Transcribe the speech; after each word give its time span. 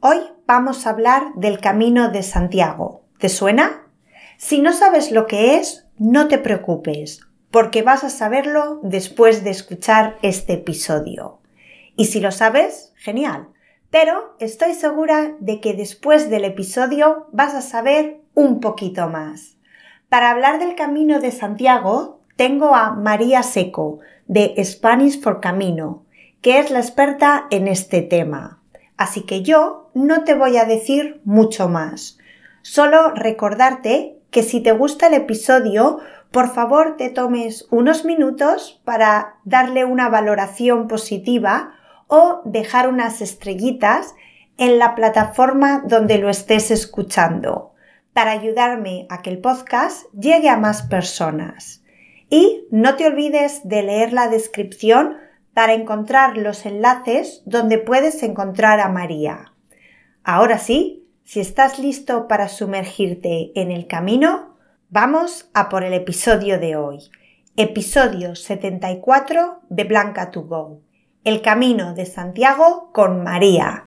Hoy 0.00 0.18
vamos 0.46 0.86
a 0.86 0.90
hablar 0.90 1.32
del 1.34 1.58
Camino 1.58 2.12
de 2.12 2.22
Santiago. 2.22 3.02
¿Te 3.18 3.28
suena? 3.28 3.82
Si 4.36 4.60
no 4.60 4.72
sabes 4.72 5.10
lo 5.10 5.26
que 5.26 5.56
es, 5.56 5.88
no 5.98 6.28
te 6.28 6.38
preocupes, 6.38 7.22
porque 7.50 7.82
vas 7.82 8.04
a 8.04 8.08
saberlo 8.08 8.78
después 8.84 9.42
de 9.42 9.50
escuchar 9.50 10.16
este 10.22 10.52
episodio. 10.52 11.40
Y 11.96 12.04
si 12.04 12.20
lo 12.20 12.30
sabes, 12.30 12.92
genial. 12.94 13.48
Pero 13.90 14.36
estoy 14.38 14.74
segura 14.74 15.34
de 15.40 15.60
que 15.60 15.74
después 15.74 16.30
del 16.30 16.44
episodio 16.44 17.26
vas 17.32 17.54
a 17.54 17.60
saber 17.60 18.20
un 18.34 18.60
poquito 18.60 19.08
más. 19.08 19.56
Para 20.08 20.30
hablar 20.30 20.60
del 20.60 20.76
Camino 20.76 21.18
de 21.18 21.32
Santiago, 21.32 22.20
tengo 22.36 22.76
a 22.76 22.92
María 22.92 23.42
Seco, 23.42 23.98
de 24.28 24.54
Spanish 24.64 25.20
for 25.20 25.40
Camino, 25.40 26.04
que 26.40 26.60
es 26.60 26.70
la 26.70 26.78
experta 26.78 27.48
en 27.50 27.66
este 27.66 28.02
tema. 28.02 28.57
Así 28.98 29.22
que 29.22 29.42
yo 29.42 29.90
no 29.94 30.24
te 30.24 30.34
voy 30.34 30.58
a 30.58 30.64
decir 30.66 31.22
mucho 31.24 31.68
más. 31.68 32.18
Solo 32.62 33.12
recordarte 33.12 34.18
que 34.30 34.42
si 34.42 34.60
te 34.60 34.72
gusta 34.72 35.06
el 35.06 35.14
episodio, 35.14 36.00
por 36.30 36.52
favor 36.52 36.96
te 36.98 37.08
tomes 37.08 37.66
unos 37.70 38.04
minutos 38.04 38.82
para 38.84 39.36
darle 39.44 39.84
una 39.84 40.08
valoración 40.10 40.88
positiva 40.88 41.72
o 42.08 42.42
dejar 42.44 42.88
unas 42.88 43.22
estrellitas 43.22 44.14
en 44.58 44.78
la 44.78 44.94
plataforma 44.94 45.84
donde 45.86 46.18
lo 46.18 46.28
estés 46.28 46.70
escuchando 46.70 47.72
para 48.12 48.32
ayudarme 48.32 49.06
a 49.10 49.22
que 49.22 49.30
el 49.30 49.38
podcast 49.38 50.12
llegue 50.12 50.48
a 50.48 50.56
más 50.56 50.82
personas. 50.82 51.84
Y 52.30 52.66
no 52.72 52.96
te 52.96 53.06
olvides 53.06 53.60
de 53.62 53.84
leer 53.84 54.12
la 54.12 54.28
descripción 54.28 55.16
para 55.58 55.74
encontrar 55.74 56.36
los 56.36 56.64
enlaces 56.66 57.42
donde 57.44 57.78
puedes 57.78 58.22
encontrar 58.22 58.78
a 58.78 58.88
María. 58.90 59.54
Ahora 60.22 60.56
sí, 60.56 61.08
si 61.24 61.40
estás 61.40 61.80
listo 61.80 62.28
para 62.28 62.46
sumergirte 62.46 63.50
en 63.60 63.72
el 63.72 63.88
camino, 63.88 64.54
vamos 64.88 65.50
a 65.54 65.68
por 65.68 65.82
el 65.82 65.94
episodio 65.94 66.60
de 66.60 66.76
hoy. 66.76 67.10
Episodio 67.56 68.36
74 68.36 69.62
de 69.68 69.82
Blanca 69.82 70.30
to 70.30 70.42
Go. 70.42 70.80
El 71.24 71.42
camino 71.42 71.92
de 71.92 72.06
Santiago 72.06 72.92
con 72.92 73.24
María. 73.24 73.84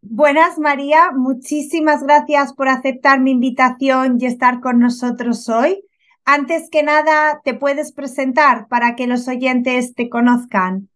Buenas 0.00 0.58
María, 0.58 1.10
muchísimas 1.14 2.04
gracias 2.04 2.54
por 2.54 2.70
aceptar 2.70 3.20
mi 3.20 3.32
invitación 3.32 4.16
y 4.18 4.24
estar 4.24 4.60
con 4.60 4.78
nosotros 4.78 5.46
hoy. 5.50 5.84
Antes 6.32 6.68
que 6.70 6.84
nada, 6.84 7.40
¿te 7.44 7.54
puedes 7.54 7.90
presentar 7.90 8.68
para 8.68 8.94
que 8.94 9.08
los 9.08 9.26
oyentes 9.26 9.96
te 9.96 10.08
conozcan? 10.08 10.88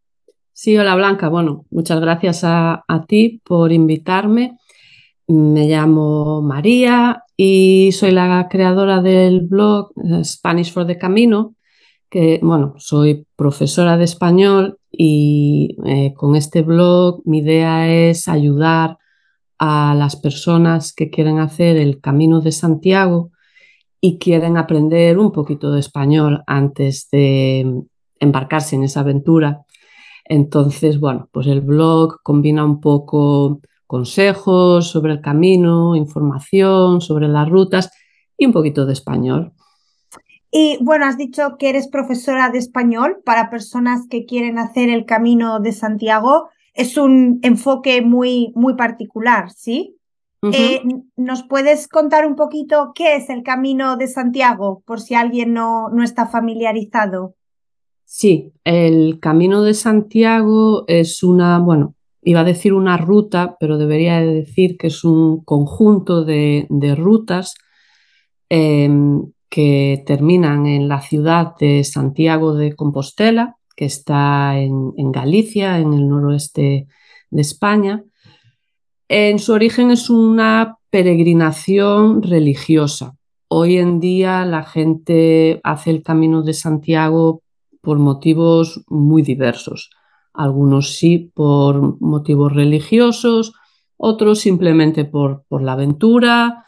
Sí, 0.53 0.79
hola 0.79 0.95
Blanca. 0.95 1.29
Bueno, 1.29 1.67
muchas 1.73 2.01
gracias 2.01 2.43
a, 2.45 2.85
ti 3.09 3.43
por 3.45 3.73
invitarme. 3.73 4.57
Me 5.27 5.67
llamo 5.67 6.41
María 6.41 7.25
y 7.37 7.91
soy 7.91 8.13
la 8.13 8.47
creadora 8.49 9.03
del 9.03 9.41
blog 9.41 9.91
eh, 10.05 10.23
Spanish 10.23 10.73
for 10.73 10.87
the 10.87 10.99
Camino, 10.99 11.57
que 12.09 12.39
bueno, 12.41 12.75
soy 12.79 13.27
profesora 13.35 13.97
de 13.97 14.05
español 14.05 14.79
y 14.93 15.77
eh, 15.85 16.15
con 16.15 16.37
este 16.37 16.63
blog 16.63 17.23
mi 17.25 17.39
idea 17.39 17.93
es 17.93 18.29
ayudar 18.29 18.99
a 19.59 19.97
las 19.99 20.15
personas 20.15 20.93
que 20.93 21.11
quieren 21.11 21.41
hacer 21.41 21.77
el 21.77 22.01
Camino 22.01 22.41
de 22.41 22.53
Santiago 22.53 23.33
y 24.05 24.19
quieren 24.19 24.57
aprender 24.57 25.19
un 25.19 25.33
poquito 25.33 25.73
de 25.73 25.81
español 25.81 26.43
antes 26.47 27.09
de 27.11 27.85
embarcarse 28.21 28.77
en 28.77 28.85
esa 28.85 29.01
aventura 29.01 29.65
entonces, 30.25 30.99
bueno, 31.01 31.29
pues 31.33 31.47
el 31.47 31.61
blog 31.61 32.23
combina 32.23 32.65
un 32.65 32.81
poco 32.81 33.61
consejos 33.87 34.89
sobre 34.89 35.13
el 35.13 35.21
camino, 35.21 35.95
información 35.95 37.01
sobre 37.01 37.29
las 37.29 37.49
rutas 37.49 37.91
y 38.39 38.47
un 38.47 38.53
poquito 38.53 38.87
de 38.87 38.95
español. 38.95 39.53
Y 40.51 40.79
bueno, 40.83 41.05
has 41.05 41.19
dicho 41.19 41.57
que 41.59 41.69
eres 41.69 41.89
profesora 41.89 42.49
de 42.49 42.59
español 42.59 43.19
para 43.25 43.51
personas 43.51 44.07
que 44.09 44.25
quieren 44.25 44.59
hacer 44.59 44.89
el 44.89 45.05
camino 45.05 45.61
de 45.61 45.73
Santiago. 45.73 46.49
Es 46.75 46.97
un 46.97 47.41
enfoque 47.43 48.03
muy, 48.03 48.53
muy 48.55 48.75
particular, 48.75 49.51
¿sí? 49.51 49.97
Eh, 50.53 50.83
¿Nos 51.17 51.43
puedes 51.45 51.89
contar 51.89 52.27
un 52.27 52.37
poquito 52.37 52.93
qué 52.95 53.17
es 53.17 53.31
el 53.31 53.43
camino 53.43 53.97
de 53.97 54.09
Santiago, 54.09 54.83
por 54.85 55.01
si 55.01 55.15
alguien 55.15 55.55
no, 55.55 55.89
no 55.89 56.03
está 56.03 56.27
familiarizado? 56.27 57.35
Sí, 58.05 58.53
el 58.65 59.19
Camino 59.19 59.63
de 59.63 59.75
Santiago 59.75 60.85
es 60.87 61.23
una, 61.23 61.59
bueno, 61.59 61.95
iba 62.23 62.41
a 62.41 62.45
decir 62.45 62.73
una 62.73 62.97
ruta, 62.97 63.57
pero 63.59 63.79
debería 63.79 64.21
decir 64.21 64.77
que 64.77 64.89
es 64.89 65.05
un 65.05 65.43
conjunto 65.43 66.25
de, 66.25 66.67
rutas 66.97 67.55
em, 68.49 69.33
que 69.49 70.03
terminan 70.07 70.67
en 70.67 70.89
la 70.89 71.01
ciudad 71.01 71.57
de 71.59 71.83
Santiago 71.85 72.55
de 72.55 72.75
Compostela, 72.75 73.57
que 73.75 73.87
está 73.87 74.59
en, 74.59 74.93
en, 74.97 75.11
Galicia, 75.11 75.79
en 75.79 75.93
el 75.95 76.09
noroeste 76.09 76.87
de 77.31 77.41
España. 77.41 78.05
En 79.09 79.39
su 79.39 79.53
origen 79.53 79.91
es 79.91 80.09
una 80.09 80.79
peregrinación 80.89 82.23
religiosa. 82.23 83.15
Hoy 83.49 83.77
en 83.77 84.01
día 84.01 84.47
la 84.47 84.63
gente 84.63 85.61
hace 85.63 85.91
el 85.91 86.03
Camino 86.03 86.43
de 86.43 86.55
Santiago 86.55 87.43
por 87.83 87.99
motivos 87.99 88.83
muy 88.89 89.21
diversos. 89.21 89.91
Algunos 90.33 90.97
sí 90.97 91.31
por 91.35 92.01
motivos 92.01 92.55
religiosos, 92.55 93.53
otros 93.99 94.41
simplemente 94.41 95.05
por, 95.05 95.45
por 95.49 95.63
la 95.63 95.73
aventura, 95.73 96.65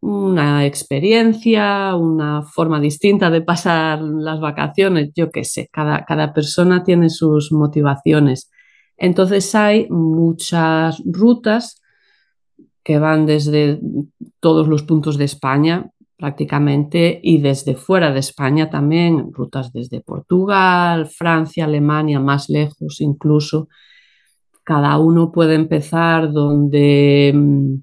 una 0.00 0.64
experiencia, 0.64 1.96
una 1.96 2.42
forma 2.42 2.80
distinta 2.80 3.28
de 3.28 3.42
pasar 3.42 4.00
las 4.00 4.40
vacaciones, 4.40 5.10
yo 5.16 5.30
qué 5.30 5.44
sé, 5.44 5.68
cada, 5.72 6.04
cada 6.04 6.32
persona 6.32 6.84
tiene 6.84 7.10
sus 7.10 7.50
motivaciones. 7.50 8.50
Entonces 9.02 9.52
hay 9.56 9.88
muchas 9.90 11.02
rutas 11.04 11.82
que 12.84 13.00
van 13.00 13.26
desde 13.26 13.80
todos 14.38 14.68
los 14.68 14.84
puntos 14.84 15.18
de 15.18 15.24
España, 15.24 15.90
prácticamente 16.16 17.18
y 17.20 17.38
desde 17.38 17.74
fuera 17.74 18.12
de 18.12 18.20
España 18.20 18.70
también, 18.70 19.32
rutas 19.32 19.72
desde 19.72 20.02
Portugal, 20.02 21.06
Francia, 21.06 21.64
Alemania, 21.64 22.20
más 22.20 22.48
lejos 22.48 23.00
incluso. 23.00 23.66
Cada 24.62 24.96
uno 24.98 25.32
puede 25.32 25.56
empezar 25.56 26.30
donde, 26.30 27.32
mm, 27.34 27.74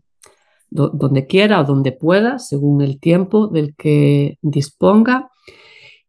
donde 0.70 1.28
quiera 1.28 1.60
o 1.60 1.66
donde 1.66 1.92
pueda, 1.92 2.40
según 2.40 2.82
el 2.82 2.98
tiempo 2.98 3.48
del 3.48 3.76
que 3.76 4.38
disponga. 4.42 5.30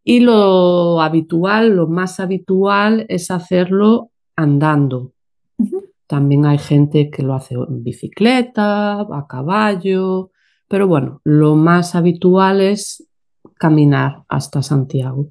Y 0.04 0.20
lo 0.20 1.00
habitual, 1.02 1.70
lo 1.74 1.88
más 1.88 2.20
habitual 2.20 3.06
es 3.08 3.32
hacerlo 3.32 4.10
andando. 4.36 5.12
También 6.06 6.46
hay 6.46 6.58
gente 6.58 7.10
que 7.10 7.22
lo 7.22 7.34
hace 7.34 7.54
en 7.54 7.84
bicicleta, 7.84 9.00
a 9.00 9.26
caballo, 9.28 10.30
pero 10.68 10.86
bueno, 10.86 11.20
lo 11.24 11.54
más 11.54 11.94
habitual 11.94 12.60
es 12.60 13.06
caminar 13.58 14.24
hasta 14.28 14.62
Santiago. 14.62 15.28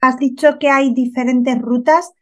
Has 0.00 0.18
dicho 0.18 0.58
que 0.58 0.70
hay 0.70 0.94
diferentes 0.94 1.60
rutas. 1.60 2.12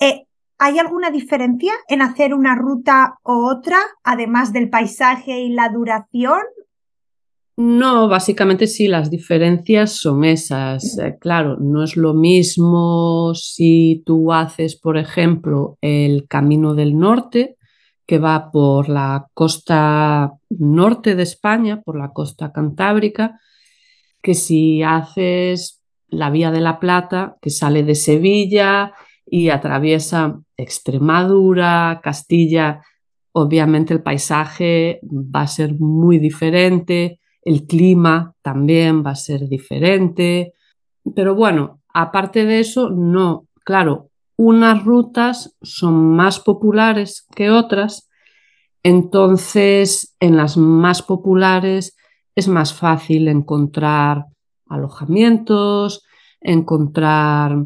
Eh, 0.00 0.26
¿Hay 0.58 0.78
alguna 0.78 1.10
diferencia 1.10 1.72
en 1.88 2.02
hacer 2.02 2.34
una 2.34 2.54
ruta 2.54 3.18
u 3.24 3.46
otra, 3.46 3.78
además 4.04 4.52
del 4.52 4.70
paisaje 4.70 5.40
y 5.40 5.48
la 5.48 5.68
duración? 5.70 6.40
No, 7.56 8.08
básicamente 8.08 8.66
sí, 8.66 8.88
las 8.88 9.10
diferencias 9.10 9.92
son 9.92 10.24
esas. 10.24 10.98
Eh, 10.98 11.16
claro, 11.20 11.58
no 11.60 11.82
es 11.82 11.96
lo 11.96 12.14
mismo 12.14 13.34
si 13.34 14.02
tú 14.06 14.32
haces, 14.32 14.76
por 14.76 14.96
ejemplo, 14.96 15.76
el 15.82 16.26
Camino 16.28 16.74
del 16.74 16.98
Norte, 16.98 17.56
que 18.06 18.18
va 18.18 18.50
por 18.50 18.88
la 18.88 19.26
costa 19.34 20.32
norte 20.50 21.14
de 21.14 21.22
España, 21.22 21.82
por 21.82 21.98
la 21.98 22.12
costa 22.12 22.52
cantábrica, 22.52 23.38
que 24.22 24.34
si 24.34 24.82
haces 24.82 25.82
la 26.08 26.30
Vía 26.30 26.50
de 26.50 26.60
la 26.60 26.80
Plata, 26.80 27.36
que 27.42 27.50
sale 27.50 27.82
de 27.82 27.94
Sevilla 27.94 28.94
y 29.26 29.50
atraviesa 29.50 30.40
Extremadura, 30.56 32.00
Castilla, 32.02 32.82
obviamente 33.32 33.94
el 33.94 34.02
paisaje 34.02 35.00
va 35.02 35.42
a 35.42 35.46
ser 35.46 35.74
muy 35.78 36.18
diferente, 36.18 37.18
el 37.42 37.66
clima 37.66 38.34
también 38.42 39.04
va 39.04 39.10
a 39.10 39.16
ser 39.16 39.48
diferente, 39.48 40.54
pero 41.14 41.34
bueno, 41.34 41.80
aparte 41.92 42.44
de 42.44 42.60
eso, 42.60 42.90
no, 42.90 43.46
claro, 43.64 44.10
unas 44.36 44.84
rutas 44.84 45.56
son 45.62 46.14
más 46.14 46.40
populares 46.40 47.26
que 47.34 47.50
otras, 47.50 48.08
entonces 48.82 50.16
en 50.20 50.36
las 50.36 50.56
más 50.56 51.02
populares 51.02 51.96
es 52.34 52.48
más 52.48 52.74
fácil 52.74 53.28
encontrar 53.28 54.26
alojamientos, 54.66 56.04
encontrar 56.40 57.56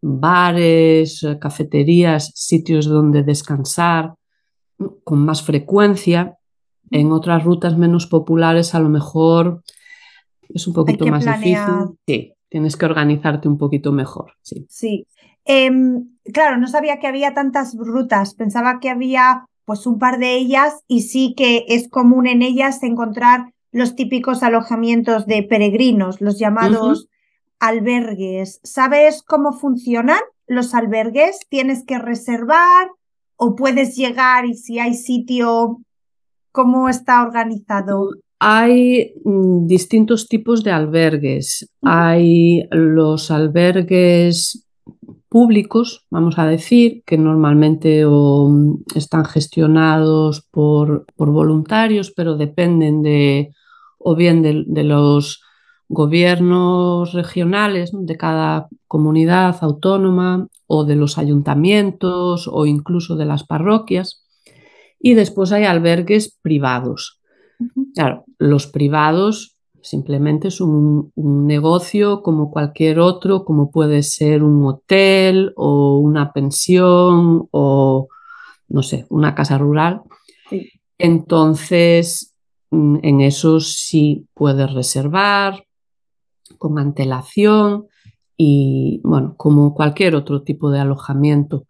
bares, 0.00 1.26
cafeterías, 1.40 2.32
sitios 2.34 2.86
donde 2.86 3.22
descansar 3.22 4.14
con 5.04 5.24
más 5.24 5.42
frecuencia. 5.42 6.36
En 6.90 7.12
otras 7.12 7.44
rutas 7.44 7.78
menos 7.78 8.06
populares 8.06 8.74
a 8.74 8.80
lo 8.80 8.88
mejor 8.88 9.62
es 10.48 10.66
un 10.66 10.74
poquito 10.74 11.06
más 11.06 11.24
difícil. 11.24 11.96
Sí, 12.06 12.34
tienes 12.48 12.76
que 12.76 12.86
organizarte 12.86 13.48
un 13.48 13.58
poquito 13.58 13.92
mejor. 13.92 14.32
Sí. 14.42 14.66
sí. 14.68 15.06
Em, 15.44 16.08
claro, 16.32 16.58
no 16.58 16.66
sabía 16.66 16.98
que 16.98 17.06
había 17.06 17.32
tantas 17.34 17.76
rutas, 17.76 18.34
pensaba 18.34 18.80
que 18.80 18.90
había 18.90 19.46
pues 19.64 19.86
un 19.86 19.98
par 19.98 20.18
de 20.18 20.36
ellas 20.36 20.82
y 20.88 21.02
sí 21.02 21.34
que 21.36 21.64
es 21.68 21.88
común 21.88 22.26
en 22.26 22.42
ellas 22.42 22.82
encontrar 22.82 23.52
los 23.72 23.94
típicos 23.94 24.42
alojamientos 24.42 25.26
de 25.26 25.42
peregrinos, 25.44 26.20
los 26.20 26.38
llamados 26.38 27.08
albergues. 27.60 28.60
¿Sabes 28.64 29.22
cómo 29.22 29.52
funcionan 29.52 30.20
los 30.46 30.74
albergues? 30.74 31.38
¿Tienes 31.48 31.84
que 31.84 31.98
reservar 31.98 32.88
o 33.36 33.54
puedes 33.54 33.96
llegar 33.96 34.44
y 34.44 34.54
si 34.54 34.80
hay 34.80 34.94
sitio, 34.94 35.80
cómo 36.52 36.88
está 36.88 37.22
organizado? 37.22 38.10
Hay 38.38 39.14
mm, 39.24 39.66
distintos 39.66 40.26
tipos 40.28 40.64
de 40.64 40.72
albergues. 40.72 41.70
Hay 41.82 42.66
los 42.70 43.30
albergues 43.30 44.66
públicos, 45.28 46.06
vamos 46.10 46.38
a 46.38 46.46
decir, 46.46 47.02
que 47.06 47.16
normalmente 47.16 48.04
están 48.94 49.24
gestionados 49.24 50.46
por, 50.50 51.06
por, 51.16 51.30
voluntarios, 51.30 52.10
pero 52.10 52.36
dependen 52.36 53.02
de 53.02 53.52
o 54.00 54.16
bien 54.16 54.42
de, 54.42 54.84
los 54.84 55.42
gobiernos 55.88 57.12
regionales 57.12 57.90
de 57.92 58.16
cada 58.16 58.68
comunidad 58.88 59.56
autónoma 59.60 60.48
o 60.66 60.84
de 60.84 60.96
los 60.96 61.18
ayuntamientos 61.18 62.48
o 62.50 62.66
incluso 62.66 63.16
de 63.16 63.26
las 63.26 63.44
parroquias. 63.44 64.19
Y 65.00 65.14
después 65.14 65.50
hay 65.50 65.64
albergues 65.64 66.38
privados. 66.42 67.20
Claro, 67.94 68.24
los 68.38 68.66
privados 68.66 69.60
Simplemente 69.82 70.48
es 70.48 70.60
un, 70.60 71.12
negocio 71.16 72.22
como 72.22 72.50
cualquier 72.50 73.00
otro, 73.00 73.44
como 73.44 73.70
puede 73.70 74.02
ser 74.02 74.42
un 74.42 74.64
hotel 74.66 75.52
o 75.56 75.98
una 75.98 76.32
pensión 76.32 77.48
o, 77.50 78.08
no 78.68 78.82
sé, 78.82 79.06
una 79.08 79.34
casa 79.34 79.58
rural. 79.58 80.02
Entonces, 80.98 82.34
mm, 82.70 82.98
en 83.02 83.20
eso 83.22 83.60
sí 83.60 84.26
puedes 84.34 84.72
reservar 84.72 85.64
con 86.58 86.78
antelación 86.78 87.86
y, 88.36 89.00
bueno, 89.02 89.34
como 89.36 89.74
cualquier 89.74 90.14
otro 90.14 90.42
tipo 90.42 90.70
de 90.70 90.80
alojamiento. 90.80 91.66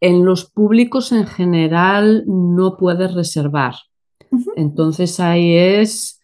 En 0.00 0.24
los 0.24 0.44
públicos 0.50 1.12
en 1.12 1.26
general 1.26 2.24
no 2.26 2.76
puedes 2.76 3.14
reservar. 3.14 3.74
Entonces 4.56 5.20
ahí 5.20 5.54
es 5.54 6.18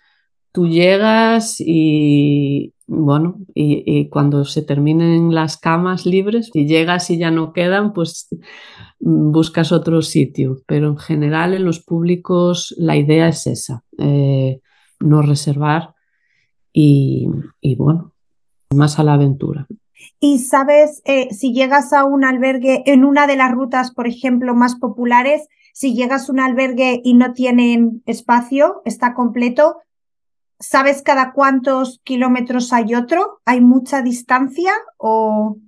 tú 0.54 0.68
llegas 0.68 1.56
y, 1.58 2.74
bueno, 2.86 3.40
y, 3.54 4.08
cuando 4.08 4.44
se 4.44 4.62
terminen 4.62 5.34
las 5.34 5.56
camas 5.56 6.06
libres, 6.06 6.50
si 6.52 6.66
llegas 6.66 7.10
y 7.10 7.18
ya 7.18 7.32
no 7.32 7.52
quedan, 7.52 7.92
pues 7.92 8.28
buscas 9.00 9.72
otro 9.72 10.00
sitio. 10.00 10.62
Pero 10.66 10.88
en 10.90 10.96
general 10.96 11.54
en 11.54 11.64
los 11.64 11.80
públicos 11.80 12.72
la 12.78 12.96
idea 12.96 13.28
es 13.28 13.48
esa, 13.48 13.82
eh, 13.98 14.60
no 15.00 15.22
reservar 15.22 15.94
y, 16.72 17.26
bueno, 17.76 18.12
más 18.70 19.00
a 19.00 19.02
la 19.02 19.14
aventura. 19.14 19.66
Y 20.26 20.38
sabes, 20.38 21.02
eh, 21.04 21.28
si 21.34 21.52
llegas 21.52 21.92
a 21.92 22.06
un 22.06 22.24
albergue 22.24 22.82
en 22.86 23.04
una 23.04 23.26
de 23.26 23.36
las 23.36 23.52
rutas, 23.52 23.92
por 23.92 24.06
ejemplo, 24.06 24.54
más 24.54 24.74
populares, 24.74 25.48
si 25.74 25.94
llegas 25.94 26.30
a 26.30 26.32
un 26.32 26.40
albergue 26.40 27.02
y 27.04 27.12
no 27.12 27.34
tienen 27.34 28.02
espacio, 28.06 28.80
está 28.86 29.12
completo, 29.12 29.76
¿Sabes 30.60 31.02
cada 31.02 31.32
cuántos 31.34 32.00
kilómetros 32.04 32.72
hay 32.72 32.94
otro? 32.94 33.40
¿Hay 33.44 33.60
mucha 33.60 34.00
distancia 34.00 34.72
o...? 34.96 35.58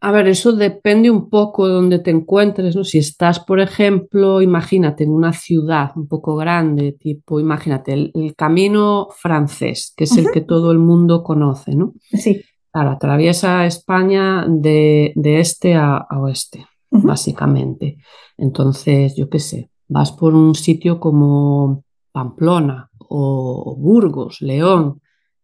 A 0.00 0.10
ver, 0.10 0.26
eso 0.26 0.52
depende 0.52 1.08
un 1.08 1.28
poco 1.28 1.68
de 1.68 1.74
donde 1.74 1.98
te 2.00 2.10
encuentres, 2.10 2.74
¿no? 2.74 2.82
Si 2.82 2.98
estás, 2.98 3.38
por 3.38 3.60
ejemplo, 3.60 4.42
imagínate 4.42 5.04
en 5.04 5.10
una 5.10 5.32
ciudad 5.32 5.90
un 5.94 6.08
poco 6.08 6.34
grande, 6.34 6.96
tipo, 6.98 7.38
imagínate 7.38 7.92
el, 7.92 8.34
camino 8.36 9.06
francés, 9.16 9.92
que 9.96 10.04
es 10.04 10.16
el 10.16 10.30
que 10.32 10.40
todo 10.40 10.72
el 10.72 10.78
mundo 10.78 11.22
conoce, 11.22 11.76
¿no? 11.76 11.92
Sí. 12.00 12.42
Claro, 12.78 12.92
atraviesa 12.92 13.66
España 13.66 14.46
de, 14.46 15.12
este 15.16 15.74
a, 15.74 16.06
oeste, 16.10 16.64
básicamente. 16.92 17.96
Entonces, 18.36 19.16
yo 19.16 19.28
qué 19.28 19.40
sé, 19.40 19.72
vas 19.88 20.12
por 20.12 20.32
un 20.32 20.54
sitio 20.54 21.00
como 21.00 21.82
Pamplona 22.12 22.88
o 22.98 23.74
Burgos, 23.76 24.40
León, 24.42 25.00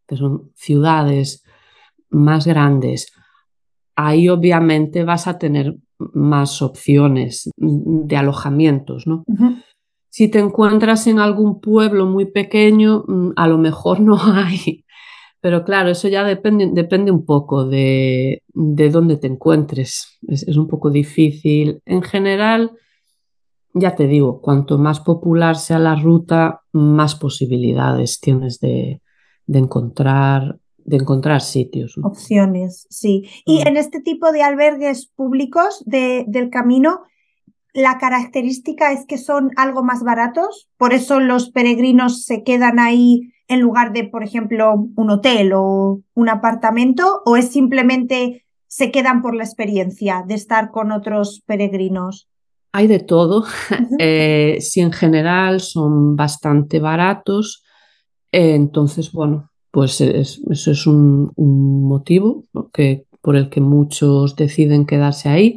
que 0.06 0.16
son 0.16 0.52
ciudades 0.54 1.42
más 2.08 2.46
grandes, 2.46 3.12
ahí 3.96 4.28
obviamente 4.28 5.02
vas 5.02 5.26
a 5.26 5.36
tener 5.36 5.76
más 6.12 6.62
opciones 6.62 7.50
de 7.56 8.16
alojamientos, 8.16 9.08
¿no? 9.08 9.25
Si 10.08 10.28
te 10.31 10.38
encuentras 10.38 11.08
en 11.08 11.19
algún 11.19 11.60
pueblo 11.60 12.06
muy 12.06 12.26
pequeño, 12.26 13.02
mm, 13.08 13.32
a 13.34 13.48
lo 13.48 13.58
mejor 13.58 13.98
no 13.98 14.16
hay. 14.22 14.83
Pero 15.44 15.62
claro, 15.62 15.91
eso 15.91 16.08
ya 16.08 16.25
depende, 16.25 16.70
depende 16.73 17.11
un 17.11 17.26
poco 17.26 17.67
de, 17.67 18.43
de 18.55 18.88
dónde 18.88 19.19
te 19.19 19.26
encuentres. 19.26 20.19
Es, 20.26 20.49
es, 20.49 20.56
un 20.56 20.69
poco 20.69 20.88
difícil. 20.88 21.82
En 21.85 22.00
general, 22.00 22.70
ya 23.75 23.94
te 23.94 24.06
digo, 24.06 24.41
cuanto 24.41 24.79
más 24.79 25.00
popular 25.00 25.56
sea 25.56 25.79
la 25.79 25.96
ruta, 25.96 26.62
más 26.73 27.14
posibilidades 27.17 28.20
tienes 28.20 28.58
de, 28.58 29.02
encontrar 29.46 30.61
de 30.79 30.96
encontrar 30.96 31.43
sitios. 31.43 31.99
Opciones, 32.02 32.87
sí. 32.88 33.29
Y 33.44 33.58
mm. 33.58 33.69
en 33.69 33.76
este 33.76 34.00
tipo 34.00 34.32
de 34.32 34.43
albergues 34.43 35.12
públicos 35.14 35.85
del 35.85 36.49
camino, 36.49 37.02
la 37.75 37.99
característica 37.99 38.93
es 38.93 39.05
que 39.05 39.19
son 39.19 39.50
algo 39.56 39.85
más 39.85 40.02
baratos, 40.05 40.70
por 40.79 40.94
eso 40.94 41.20
los 41.20 41.50
peregrinos 41.50 42.25
se 42.25 42.44
quedan 42.44 42.79
ahí 42.79 43.33
en 43.49 43.61
lugar 43.61 43.93
de, 43.93 44.05
por 44.05 44.23
ejemplo, 44.25 44.75
un 44.96 45.11
hotel 45.11 45.52
o 45.55 46.00
un 46.14 46.29
apartamento, 46.29 47.23
o 47.25 47.37
es 47.37 47.50
simplemente 47.50 48.44
se 48.67 48.91
quedan 48.91 49.23
por 49.23 49.35
la 49.35 49.44
experiencia 49.44 50.25
de 50.26 50.35
estar 50.35 50.70
con 50.70 50.93
otros 50.93 51.43
peregrinos 51.46 52.29
hay 52.75 52.88
de 52.88 52.99
todo. 52.99 53.44
Eh, 53.99 54.58
si 54.60 54.81
en 54.81 54.93
general 54.93 55.60
son 55.60 56.17
bastante 56.17 56.81
baratos, 56.81 57.63
eh, 58.32 58.55
entonces, 58.55 59.13
bueno, 59.13 59.51
pues 59.70 60.01
eso 60.01 60.70
es 60.70 60.86
un, 60.86 61.32
motivo 61.36 62.44
que, 62.72 63.06
por 63.20 63.36
el 63.36 63.48
que 63.48 63.60
muchos 63.60 64.34
deciden 64.34 64.86
quedarse 64.86 65.29
ahí. 65.29 65.55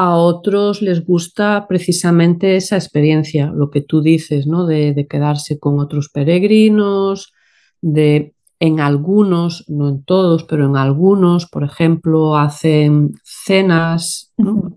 A 0.00 0.14
otros 0.14 0.80
les 0.80 1.04
gusta 1.04 1.66
precisamente 1.68 2.54
esa 2.54 2.76
experiencia, 2.76 3.50
lo 3.52 3.68
que 3.68 3.80
tú 3.80 4.00
dices, 4.00 4.46
¿no? 4.46 4.64
De, 4.64 4.94
de 4.94 5.08
quedarse 5.08 5.58
con 5.58 5.80
otros 5.80 6.08
peregrinos, 6.08 7.32
de 7.80 8.32
en 8.60 8.78
algunos, 8.78 9.64
no 9.68 9.88
en 9.88 10.04
todos, 10.04 10.44
pero 10.44 10.66
en 10.66 10.76
algunos, 10.76 11.46
por 11.46 11.64
ejemplo, 11.64 12.36
hacen 12.36 13.12
cenas 13.24 14.32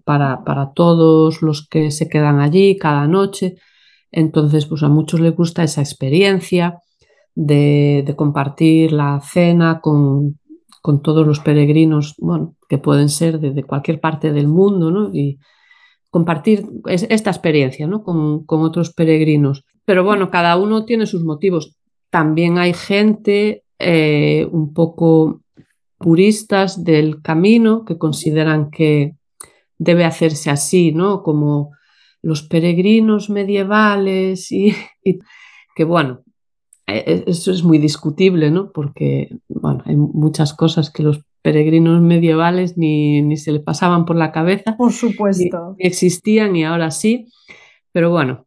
para, 0.06 0.44
para, 0.44 0.72
todos 0.74 1.44
los 1.44 1.68
que 1.68 1.92
se 1.92 2.10
quedan 2.10 2.40
allí 2.40 2.80
cada 2.80 3.06
noche. 3.06 3.58
Entonces, 4.12 4.66
pues 4.66 4.82
a 4.82 4.90
muchos 4.90 5.20
les 5.20 5.36
gusta 5.36 5.62
esa 5.64 5.82
experiencia 5.82 6.80
de, 7.36 8.14
compartir 8.18 8.92
la 8.92 9.20
cena 9.22 9.80
con, 9.82 10.40
todos 11.02 11.26
los 11.26 11.40
peregrinos, 11.40 12.16
bueno, 12.18 12.56
que 12.68 12.78
pueden 12.78 13.10
ser 13.10 13.40
de, 13.40 13.64
cualquier 13.64 14.00
parte 14.00 14.32
del 14.32 14.48
mundo, 14.48 14.92
¿no? 14.92 15.12
Y 15.14 15.40
compartir 16.10 16.66
esta 16.88 17.30
experiencia, 17.30 17.88
¿no? 17.88 18.04
Con, 18.04 18.46
con 18.46 18.62
otros 18.62 18.94
peregrinos. 18.94 19.64
Pero 19.86 20.04
bueno, 20.04 20.30
cada 20.30 20.58
uno 20.58 20.86
tiene 20.86 21.06
sus 21.06 21.24
motivos. 21.24 21.78
También 22.10 22.58
hay 22.58 22.74
gente 22.74 23.64
eh, 23.80 24.48
un 24.52 24.74
poco 24.74 25.42
puristas 25.98 26.84
del 26.84 27.22
camino 27.22 27.86
que 27.86 27.98
consideran 27.98 28.70
que 28.70 29.16
debe 29.78 30.06
hacerse 30.06 30.50
así, 30.50 30.92
¿no? 30.92 31.24
Como 31.24 31.72
los 32.22 32.44
peregrinos 32.44 33.30
medievales 33.30 34.52
y, 34.52 34.76
que 35.76 35.84
bueno, 35.84 36.22
eso 36.88 37.52
es 37.52 37.64
muy 37.64 37.78
discutible, 37.78 38.52
¿no? 38.52 38.72
Porque, 38.72 39.38
bueno, 39.48 39.84
hay 39.86 39.96
muchas 39.96 40.54
cosas 40.54 40.90
que 40.90 41.04
los 41.04 41.22
peregrinos 41.42 42.02
medievales 42.02 42.78
ni, 42.78 43.22
ni 43.22 43.38
se 43.38 43.52
le 43.52 43.60
pasaban 43.60 44.06
por 44.06 44.16
la 44.16 44.32
cabeza. 44.32 44.76
Por 44.78 44.92
supuesto. 44.92 45.76
Ni 45.78 45.86
existían 45.86 46.56
y 46.56 46.64
ahora 46.64 46.92
sí. 46.92 47.28
Pero 47.92 48.10
bueno, 48.10 48.46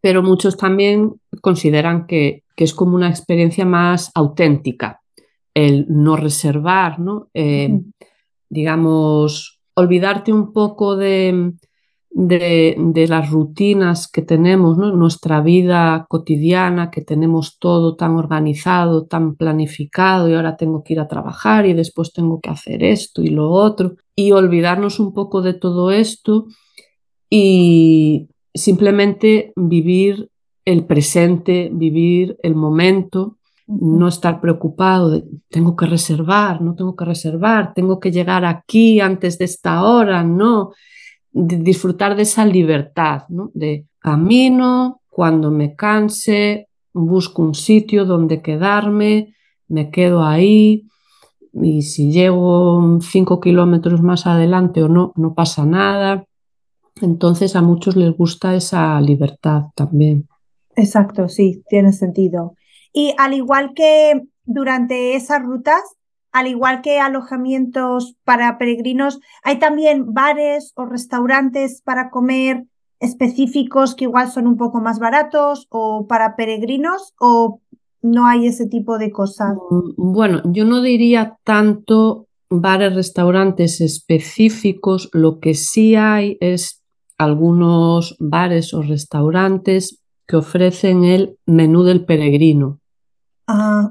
pero 0.00 0.22
muchos 0.22 0.56
también 0.56 1.14
consideran 1.40 2.06
que, 2.06 2.44
es 2.56 2.74
como 2.74 2.96
una 2.96 3.08
experiencia 3.08 3.64
más 3.64 4.10
auténtica, 4.14 5.00
el 5.54 5.86
no 5.88 6.16
reservar, 6.16 6.98
¿no? 6.98 7.28
Eh, 7.32 7.80
digamos, 8.48 9.60
olvidarte 9.74 10.32
un 10.32 10.52
poco 10.52 10.96
de, 10.96 11.52
de, 12.10 13.06
las 13.08 13.30
rutinas 13.30 14.10
que 14.10 14.22
tenemos, 14.22 14.76
¿no? 14.76 14.90
nuestra 14.92 15.40
vida 15.40 16.06
cotidiana, 16.08 16.90
que 16.90 17.02
tenemos 17.02 17.58
todo 17.58 17.96
tan 17.96 18.16
organizado, 18.16 19.06
tan 19.06 19.36
planificado 19.36 20.28
y 20.28 20.34
ahora 20.34 20.56
tengo 20.56 20.82
que 20.82 20.94
ir 20.94 21.00
a 21.00 21.08
trabajar 21.08 21.66
y 21.66 21.74
después 21.74 22.12
tengo 22.12 22.40
que 22.40 22.50
hacer 22.50 22.82
esto 22.82 23.22
y 23.22 23.28
lo 23.28 23.50
otro, 23.50 23.96
y 24.14 24.32
olvidarnos 24.32 25.00
un 25.00 25.12
poco 25.12 25.42
de 25.42 25.54
todo 25.54 25.90
esto 25.90 26.46
y 27.30 28.28
simplemente 28.54 29.52
vivir 29.54 30.30
el 30.64 30.84
presente, 30.84 31.70
vivir 31.72 32.36
el 32.42 32.54
momento, 32.54 33.38
no 33.66 34.08
estar 34.08 34.40
preocupado 34.40 35.10
de 35.10 35.24
tengo 35.50 35.76
que 35.76 35.86
reservar, 35.86 36.62
no 36.62 36.74
tengo 36.74 36.96
que 36.96 37.04
reservar, 37.04 37.74
tengo 37.74 38.00
que 38.00 38.10
llegar 38.10 38.44
aquí 38.44 38.98
antes 38.98 39.38
de 39.38 39.44
esta 39.44 39.84
hora, 39.84 40.24
no 40.24 40.72
disfrutar 41.46 42.16
de 42.16 42.22
esa 42.22 42.44
libertad, 42.44 43.22
¿no? 43.28 43.50
de 43.54 43.86
camino, 43.98 45.00
cuando 45.08 45.50
me 45.50 45.74
canse, 45.74 46.68
busco 46.92 47.42
un 47.42 47.54
sitio 47.54 48.04
donde 48.04 48.42
quedarme, 48.42 49.34
me 49.68 49.90
quedo 49.90 50.24
ahí 50.24 50.86
y 51.52 51.82
si 51.82 52.10
llego 52.12 52.98
cinco 53.00 53.40
kilómetros 53.40 54.02
más 54.02 54.26
adelante 54.26 54.82
o 54.82 54.88
no, 54.88 55.12
no 55.16 55.34
pasa 55.34 55.64
nada. 55.64 56.24
Entonces 57.00 57.56
a 57.56 57.62
muchos 57.62 57.96
les 57.96 58.16
gusta 58.16 58.54
esa 58.54 59.00
libertad 59.00 59.64
también. 59.74 60.28
Exacto, 60.76 61.28
sí, 61.28 61.62
tiene 61.68 61.92
sentido. 61.92 62.54
Y 62.92 63.14
al 63.18 63.34
igual 63.34 63.72
que 63.74 64.22
durante 64.44 65.14
esas 65.14 65.42
rutas, 65.42 65.82
al 66.38 66.46
igual 66.46 66.82
que 66.82 67.00
alojamientos 67.00 68.14
para 68.24 68.58
peregrinos, 68.58 69.18
hay 69.42 69.58
también 69.58 70.14
bares 70.14 70.72
o 70.76 70.84
restaurantes 70.84 71.82
para 71.82 72.10
comer 72.10 72.64
específicos 73.00 73.96
que 73.96 74.04
igual 74.04 74.30
son 74.30 74.46
un 74.46 74.56
poco 74.56 74.80
más 74.80 75.00
baratos 75.00 75.66
o 75.70 76.06
para 76.06 76.36
peregrinos 76.36 77.14
o 77.18 77.60
no 78.02 78.26
hay 78.26 78.46
ese 78.46 78.66
tipo 78.66 78.98
de 78.98 79.10
cosas. 79.10 79.56
Mm, 79.70 80.12
bueno, 80.12 80.42
yo 80.44 80.64
no 80.64 80.80
diría 80.80 81.36
tanto 81.42 82.28
bares, 82.48 82.94
restaurantes 82.94 83.80
específicos, 83.80 85.10
lo 85.12 85.40
que 85.40 85.54
sí 85.54 85.96
hay 85.96 86.38
es 86.40 86.84
algunos 87.18 88.16
bares 88.20 88.72
o 88.74 88.82
restaurantes 88.82 90.00
que 90.26 90.36
ofrecen 90.36 91.02
el 91.02 91.36
menú 91.46 91.82
del 91.82 92.04
peregrino. 92.04 92.78
Ah, 93.48 93.90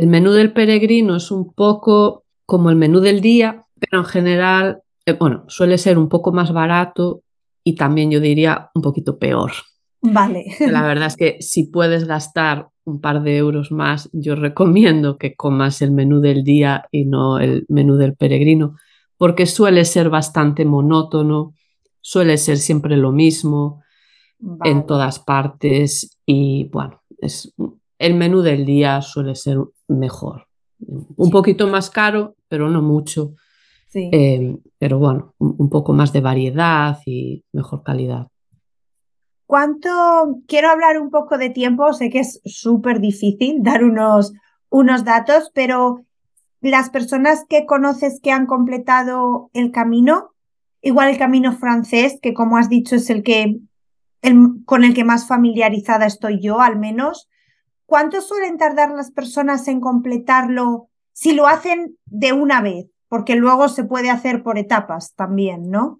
el 0.00 0.06
menú 0.06 0.32
del 0.32 0.54
peregrino 0.54 1.16
es 1.16 1.30
un 1.30 1.52
poco 1.52 2.24
como 2.46 2.70
el 2.70 2.76
menú 2.76 3.00
del 3.00 3.20
día, 3.20 3.66
pero 3.78 3.98
en 3.98 4.06
general, 4.06 4.80
eh, 5.04 5.12
bueno, 5.12 5.44
suele 5.48 5.76
ser 5.76 5.98
un 5.98 6.08
poco 6.08 6.32
más 6.32 6.54
barato 6.54 7.22
y 7.62 7.74
también 7.74 8.10
yo 8.10 8.18
diría 8.18 8.70
un 8.74 8.80
poquito 8.80 9.18
peor. 9.18 9.52
Vale. 10.00 10.46
La 10.60 10.80
verdad 10.84 11.08
es 11.08 11.16
que 11.16 11.36
si 11.40 11.64
puedes 11.64 12.06
gastar 12.06 12.70
un 12.84 13.02
par 13.02 13.22
de 13.22 13.36
euros 13.36 13.72
más, 13.72 14.08
yo 14.14 14.36
recomiendo 14.36 15.18
que 15.18 15.34
comas 15.34 15.82
el 15.82 15.90
menú 15.90 16.20
del 16.20 16.44
día 16.44 16.86
y 16.90 17.04
no 17.04 17.38
el 17.38 17.66
menú 17.68 17.96
del 17.96 18.16
peregrino, 18.16 18.76
porque 19.18 19.44
suele 19.44 19.84
ser 19.84 20.08
bastante 20.08 20.64
monótono, 20.64 21.52
suele 22.00 22.38
ser 22.38 22.56
siempre 22.56 22.96
lo 22.96 23.12
mismo 23.12 23.82
en 24.64 24.86
todas 24.86 25.18
partes 25.18 26.18
y 26.24 26.70
bueno, 26.72 27.02
es 27.18 27.52
el 28.00 28.14
menú 28.14 28.40
del 28.40 28.64
día 28.64 29.02
suele 29.02 29.34
ser 29.34 29.58
mejor. 29.90 30.46
Un 30.78 31.30
poquito 31.30 31.66
más 31.68 31.90
caro, 31.90 32.36
pero 32.48 32.68
no 32.70 32.82
mucho. 32.82 33.34
Eh, 33.92 34.56
pero 34.78 34.98
bueno, 34.98 35.34
un, 35.38 35.68
poco 35.68 35.92
más 35.92 36.12
de 36.12 36.20
variedad 36.20 36.98
y 37.04 37.44
mejor 37.52 37.82
calidad. 37.82 38.28
¿Cuánto? 39.46 39.90
Quiero 40.46 40.70
hablar 40.70 41.00
un 41.00 41.10
poco 41.10 41.36
de 41.38 41.50
tiempo, 41.50 41.92
sé 41.92 42.08
que 42.08 42.20
es 42.20 42.40
súper 42.44 43.00
difícil 43.00 43.62
dar 43.62 43.82
unos, 43.82 44.32
unos 44.68 45.04
datos, 45.04 45.50
pero 45.52 46.04
las 46.60 46.90
personas 46.90 47.44
que 47.48 47.66
conoces 47.66 48.20
que 48.22 48.30
han 48.30 48.46
completado 48.46 49.50
el 49.54 49.72
camino, 49.72 50.30
igual 50.82 51.08
el 51.08 51.18
camino 51.18 51.52
francés, 51.52 52.18
que 52.22 52.32
como 52.32 52.58
has 52.58 52.68
dicho 52.68 52.94
es 52.94 53.10
el 53.10 53.24
que 53.24 53.58
el, 54.22 54.64
con 54.66 54.84
el 54.84 54.94
que 54.94 55.02
más 55.02 55.26
familiarizada 55.26 56.06
estoy 56.06 56.40
yo, 56.40 56.60
al 56.60 56.78
menos, 56.78 57.28
¿Cuánto 57.90 58.20
suelen 58.20 58.56
tardar 58.56 58.92
las 58.92 59.10
personas 59.10 59.66
en 59.66 59.80
completarlo 59.80 60.90
si 61.12 61.32
lo 61.32 61.48
hacen 61.48 61.98
de 62.06 62.32
una 62.32 62.62
vez? 62.62 62.86
Porque 63.08 63.34
luego 63.34 63.68
se 63.68 63.82
puede 63.82 64.10
hacer 64.10 64.44
por 64.44 64.58
etapas 64.58 65.16
también, 65.16 65.70
¿no? 65.70 65.98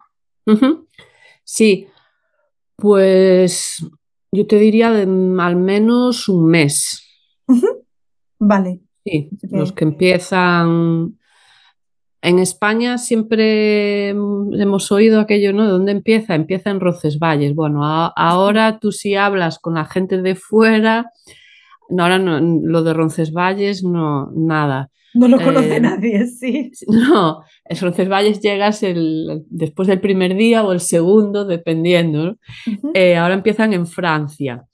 Sí, 1.42 1.88
pues 2.76 3.85
yo 4.30 4.47
te 4.47 4.61
diría 4.61 4.92
de 4.92 5.02
al 5.02 5.56
menos 5.56 6.28
un 6.28 6.47
mes. 6.47 7.04
Vale. 8.38 8.78
Sí, 9.04 9.28
los 9.50 9.73
que 9.73 9.82
empiezan 9.82 11.18
en 12.23 12.38
España 12.38 12.99
siempre 12.99 14.11
hemos 14.11 14.92
oído 14.92 15.18
aquello, 15.18 15.52
¿no? 15.52 15.68
¿Dónde 15.68 15.90
empieza? 15.90 16.37
Empieza 16.37 16.70
en 16.70 16.78
Roncesvalles. 16.78 17.56
Bueno, 17.56 17.85
ahora 17.85 18.78
tú 18.78 18.92
si 18.92 19.16
hablas 19.16 19.59
con 19.59 19.75
la 19.75 19.87
gente 19.87 20.23
de 20.23 20.37
fuera, 20.37 21.11
ahora 21.99 22.18
no, 22.18 22.40
lo 22.40 22.82
de 22.82 22.94
Roncesvalles, 22.94 23.82
no, 23.85 24.30
nada. 24.35 24.90
No 25.12 25.26
lo 25.26 25.38
conoce 25.38 25.76
eh, 25.76 25.80
nadie, 25.80 26.26
sí. 26.26 26.70
No, 26.87 27.42
el 27.64 27.78
Roncesvalles 27.78 28.40
llegas 28.40 28.82
el, 28.82 29.44
después 29.49 29.88
del 29.88 30.00
primer 30.00 30.37
día 30.37 30.64
o 30.64 30.73
el 30.73 30.80
segundo, 30.80 31.44
dependiendo. 31.44 32.37
Eh, 32.94 33.16
ahora 33.16 33.35
empiezan 33.35 33.73
en 33.73 33.87
Francia. 33.87 34.64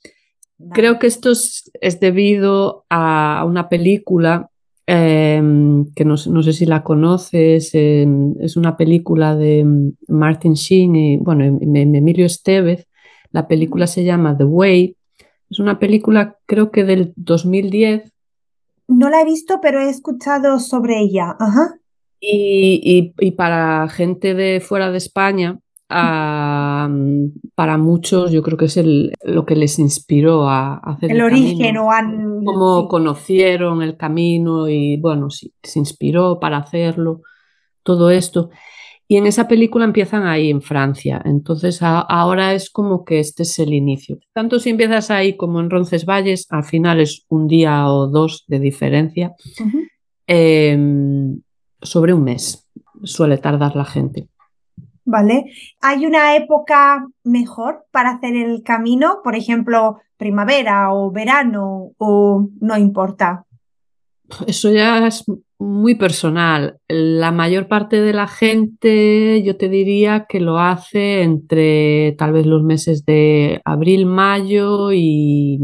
Creo 0.72 0.98
que 0.98 1.06
esto 1.06 1.32
es, 1.32 1.70
debido 2.00 2.84
a 2.88 3.44
una 3.46 3.68
película 3.68 4.48
em, 4.86 5.86
que 5.94 6.04
no, 6.04 6.16
sé 6.16 6.52
si 6.52 6.64
la 6.64 6.82
conoces, 6.82 7.74
em, 7.74 8.34
es 8.40 8.56
una 8.56 8.76
película 8.76 9.36
de 9.36 9.66
Martin 10.08 10.54
Sheen 10.54 10.96
y 10.96 11.16
bueno, 11.18 11.44
Emilio 11.44 12.26
Estevez. 12.26 12.86
La 13.32 13.48
película 13.48 13.86
se 13.86 14.04
llama 14.04 14.36
The 14.36 14.44
Way 14.44 14.96
es 15.50 15.58
una 15.58 15.78
película 15.78 16.36
creo 16.46 16.70
que 16.70 16.84
del 16.84 17.12
2010. 17.16 18.12
No 18.88 19.10
la 19.10 19.22
he 19.22 19.24
visto, 19.24 19.60
pero 19.60 19.80
he 19.80 19.88
escuchado 19.88 20.58
sobre 20.58 21.00
ella. 21.00 21.36
Ajá. 21.38 21.78
Y, 22.20 23.12
para 23.36 23.88
gente 23.88 24.34
de 24.34 24.60
fuera 24.60 24.90
de 24.90 24.98
España, 24.98 25.60
para 25.88 26.88
muchos 27.78 28.32
yo 28.32 28.42
creo 28.42 28.58
que 28.58 28.64
es 28.64 28.76
el, 28.76 29.12
lo 29.22 29.44
que 29.44 29.54
les 29.54 29.78
inspiró 29.78 30.48
a, 30.48 30.78
hacer 30.78 31.12
el, 31.12 31.22
origen 31.22 31.76
o 31.76 31.92
han... 31.92 32.44
Cómo 32.44 32.88
conocieron 32.88 33.82
el 33.82 33.96
camino 33.96 34.68
y 34.68 34.96
bueno, 34.96 35.30
sí, 35.30 35.52
se 35.62 35.78
inspiró 35.78 36.40
para 36.40 36.56
hacerlo, 36.56 37.22
todo 37.82 38.10
esto. 38.10 38.50
Y 39.08 39.16
en 39.16 39.26
esa 39.26 39.46
película 39.46 39.84
empiezan 39.84 40.26
ahí 40.26 40.50
en 40.50 40.62
Francia. 40.62 41.22
Entonces 41.24 41.80
ahora 41.82 42.54
es 42.54 42.70
como 42.70 43.04
que 43.04 43.20
este 43.20 43.44
es 43.44 43.58
el 43.58 43.72
inicio. 43.72 44.18
Tanto 44.32 44.58
si 44.58 44.70
empiezas 44.70 45.10
ahí 45.10 45.36
como 45.36 45.60
en 45.60 45.70
Roncesvalles, 45.70 46.46
al 46.50 46.64
final 46.64 47.00
es 47.00 47.24
un 47.28 47.46
día 47.46 47.88
o 47.88 48.08
dos 48.08 48.44
de 48.48 48.58
diferencia. 48.58 49.34
Em, 50.26 51.40
sobre 51.80 52.12
un 52.12 52.24
mes 52.24 52.68
suele 53.04 53.38
tardar 53.38 53.76
la 53.76 53.84
gente. 53.84 54.28
Vale. 55.04 55.52
¿Hay 55.80 56.04
una 56.04 56.34
época 56.34 57.06
mejor 57.22 57.86
para 57.92 58.10
hacer 58.10 58.34
el 58.34 58.64
camino? 58.64 59.20
Por 59.22 59.36
ejemplo, 59.36 60.00
primavera 60.16 60.92
o 60.92 61.12
verano 61.12 61.92
o 61.96 62.48
no 62.60 62.76
importa. 62.76 63.44
Eso 64.48 64.72
ya 64.72 65.06
es 65.06 65.24
muy 65.58 65.94
personal. 65.94 66.78
La 66.88 67.32
mayor 67.32 67.68
parte 67.68 68.00
de 68.00 68.12
la 68.12 68.28
gente, 68.28 69.42
yo 69.42 69.56
te 69.56 69.68
diría 69.68 70.26
que 70.28 70.40
lo 70.40 70.58
hace 70.58 71.22
entre 71.22 72.14
tal 72.18 72.32
vez 72.32 72.46
los 72.46 72.62
meses 72.62 73.04
de 73.04 73.60
abril, 73.64 74.06
mayo 74.06 74.92
y 74.92 75.58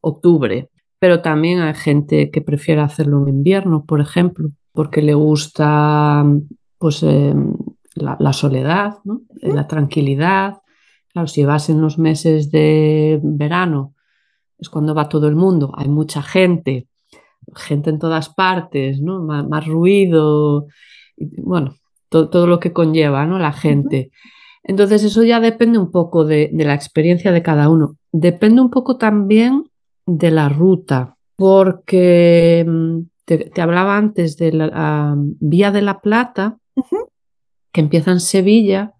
octubre. 0.00 0.70
Pero 0.98 1.22
también 1.22 1.60
hay 1.60 1.74
gente 1.74 2.30
que 2.30 2.42
prefiere 2.42 2.80
hacerlo 2.82 3.22
en 3.22 3.36
invierno, 3.36 3.84
por 3.84 4.00
ejemplo, 4.00 4.48
porque 4.72 5.02
le 5.02 5.14
gusta 5.14 6.24
pues, 6.78 7.02
em, 7.02 7.54
la, 7.94 8.32
soledad, 8.32 8.98
la 9.40 9.66
tranquilidad. 9.66 10.58
Claro, 11.12 11.28
si 11.28 11.44
vas 11.44 11.70
en 11.70 11.80
los 11.80 11.98
meses 11.98 12.50
de 12.50 13.20
verano, 13.22 13.94
es 14.58 14.68
cuando 14.68 14.94
va 14.94 15.08
todo 15.08 15.26
el 15.26 15.36
mundo, 15.36 15.72
hay 15.74 15.88
mucha 15.88 16.22
gente, 16.22 16.86
gente 17.56 17.90
en 17.90 17.98
todas 17.98 18.28
partes, 18.28 19.00
¿no? 19.00 19.22
más, 19.22 19.66
ruido, 19.66 20.66
bueno, 21.16 21.74
todo 22.08 22.46
lo 22.46 22.60
que 22.60 22.72
conlleva 22.72 23.26
¿no? 23.26 23.38
la 23.38 23.52
gente. 23.52 24.10
Entonces 24.62 25.04
eso 25.04 25.22
ya 25.22 25.40
depende 25.40 25.78
un 25.78 25.90
poco 25.90 26.24
de, 26.24 26.50
la 26.52 26.74
experiencia 26.74 27.32
de 27.32 27.42
cada 27.42 27.68
uno. 27.68 27.96
Depende 28.12 28.60
un 28.60 28.70
poco 28.70 28.96
también 28.96 29.64
de 30.06 30.30
la 30.30 30.48
ruta, 30.48 31.16
porque 31.36 32.64
mm, 32.66 32.98
te, 33.24 33.60
hablaba 33.60 33.96
antes 33.96 34.36
de 34.36 34.52
la 34.52 35.14
Vía 35.16 35.70
de 35.70 35.82
la 35.82 36.00
Plata, 36.00 36.58
que 37.72 37.80
empieza 37.80 38.10
en 38.10 38.20
Sevilla, 38.20 38.94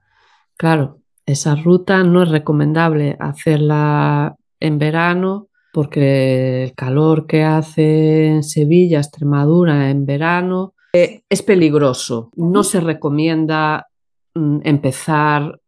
claro, 0.56 1.00
esa 1.26 1.54
ruta 1.54 2.02
no 2.02 2.22
es 2.22 2.28
recomendable 2.28 3.16
hacerla 3.20 4.36
en 4.60 4.78
verano 4.78 5.49
porque 5.72 6.64
el 6.64 6.74
calor 6.74 7.26
que 7.26 7.44
hace 7.44 8.26
en 8.26 8.42
Sevilla, 8.42 8.98
Extremadura 8.98 9.90
en 9.90 10.06
verano, 10.06 10.74
eh, 10.92 11.22
es 11.28 11.42
peligroso. 11.42 12.30
No 12.36 12.64
se 12.64 12.80
recomienda 12.80 13.88
mm, 14.34 14.60
empezar 14.64 15.60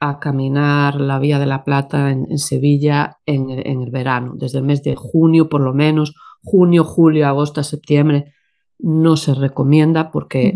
a 0.00 0.18
caminar 0.18 0.98
la 0.98 1.18
Vía 1.18 1.38
de 1.38 1.46
la 1.46 1.62
Plata 1.62 2.10
en, 2.10 2.38
Sevilla 2.38 3.18
en, 3.26 3.50
el 3.50 3.90
verano, 3.90 4.32
desde 4.34 4.58
el 4.58 4.64
mes 4.64 4.82
de 4.82 4.96
junio 4.96 5.50
por 5.50 5.60
lo 5.60 5.74
menos, 5.74 6.14
junio, 6.42 6.84
julio, 6.84 7.26
agosto, 7.26 7.62
septiembre, 7.62 8.32
no 8.78 9.18
se 9.18 9.34
recomienda 9.34 10.10
porque 10.10 10.54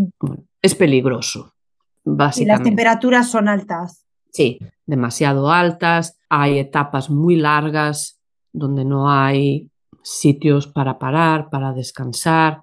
es 0.62 0.75
peligroso. 0.75 1.52
Y 2.37 2.44
las 2.46 2.62
temperaturas 2.62 3.30
son 3.30 3.49
altas. 3.49 4.06
Sí, 4.32 4.58
demasiado 4.87 5.50
altas, 5.50 6.18
hay 6.30 6.58
etapas 6.58 7.11
muy 7.11 7.37
largas 7.37 8.20
donde 8.54 8.84
no 8.84 9.11
hay 9.11 9.70
sitios 10.02 10.66
para 10.66 10.99
parar, 10.99 11.50
para 11.50 11.73
descansar. 11.73 12.62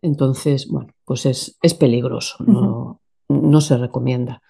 Entonces, 0.00 0.68
bueno, 0.68 0.92
pues 1.04 1.26
es, 1.26 1.58
es 1.60 1.74
peligroso, 1.74 2.36
no, 2.46 3.00
no, 3.28 3.60
se 3.60 3.76
recomienda. 3.76 4.40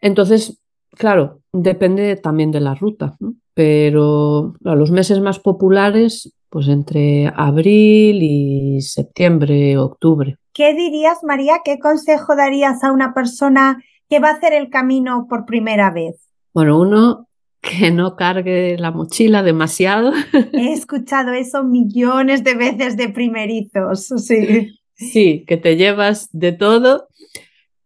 Entonces, 0.00 0.60
claro, 0.90 1.40
depende 1.52 2.16
también 2.16 2.50
de 2.50 2.60
la 2.60 2.74
ruta, 2.74 3.16
pero 3.54 4.54
los 4.60 4.90
meses 4.90 5.20
más 5.20 5.38
populares, 5.38 6.34
pues 6.50 6.68
entre 6.68 7.32
abril 7.34 8.22
y 8.22 8.80
septiembre, 8.80 9.78
octubre. 9.78 10.36
¿Qué 10.52 10.74
dirías, 10.74 11.18
María? 11.22 11.60
¿Qué 11.64 11.78
consejo 11.78 12.36
darías 12.36 12.84
a 12.84 12.92
una 12.92 13.14
persona 13.14 13.82
que 14.08 14.20
va 14.20 14.28
a 14.28 14.34
hacer 14.34 14.52
el 14.52 14.70
camino 14.70 15.26
por 15.28 15.46
primera 15.46 15.90
vez? 15.90 16.28
Bueno, 16.52 16.78
uno 16.78 17.23
que 17.64 17.90
no 17.90 18.16
cargue 18.16 18.76
la 18.78 18.90
mochila 18.90 19.42
demasiado. 19.42 20.12
He 20.52 20.72
escuchado 20.72 21.32
eso 21.32 21.64
millones 21.64 22.44
de 22.44 22.54
veces 22.54 22.96
de 22.96 23.08
primerizos, 23.08 24.06
sí. 24.18 24.78
Sí, 24.94 25.44
que 25.48 25.56
te 25.56 25.76
llevas 25.76 26.28
de 26.32 26.52
todo 26.52 27.08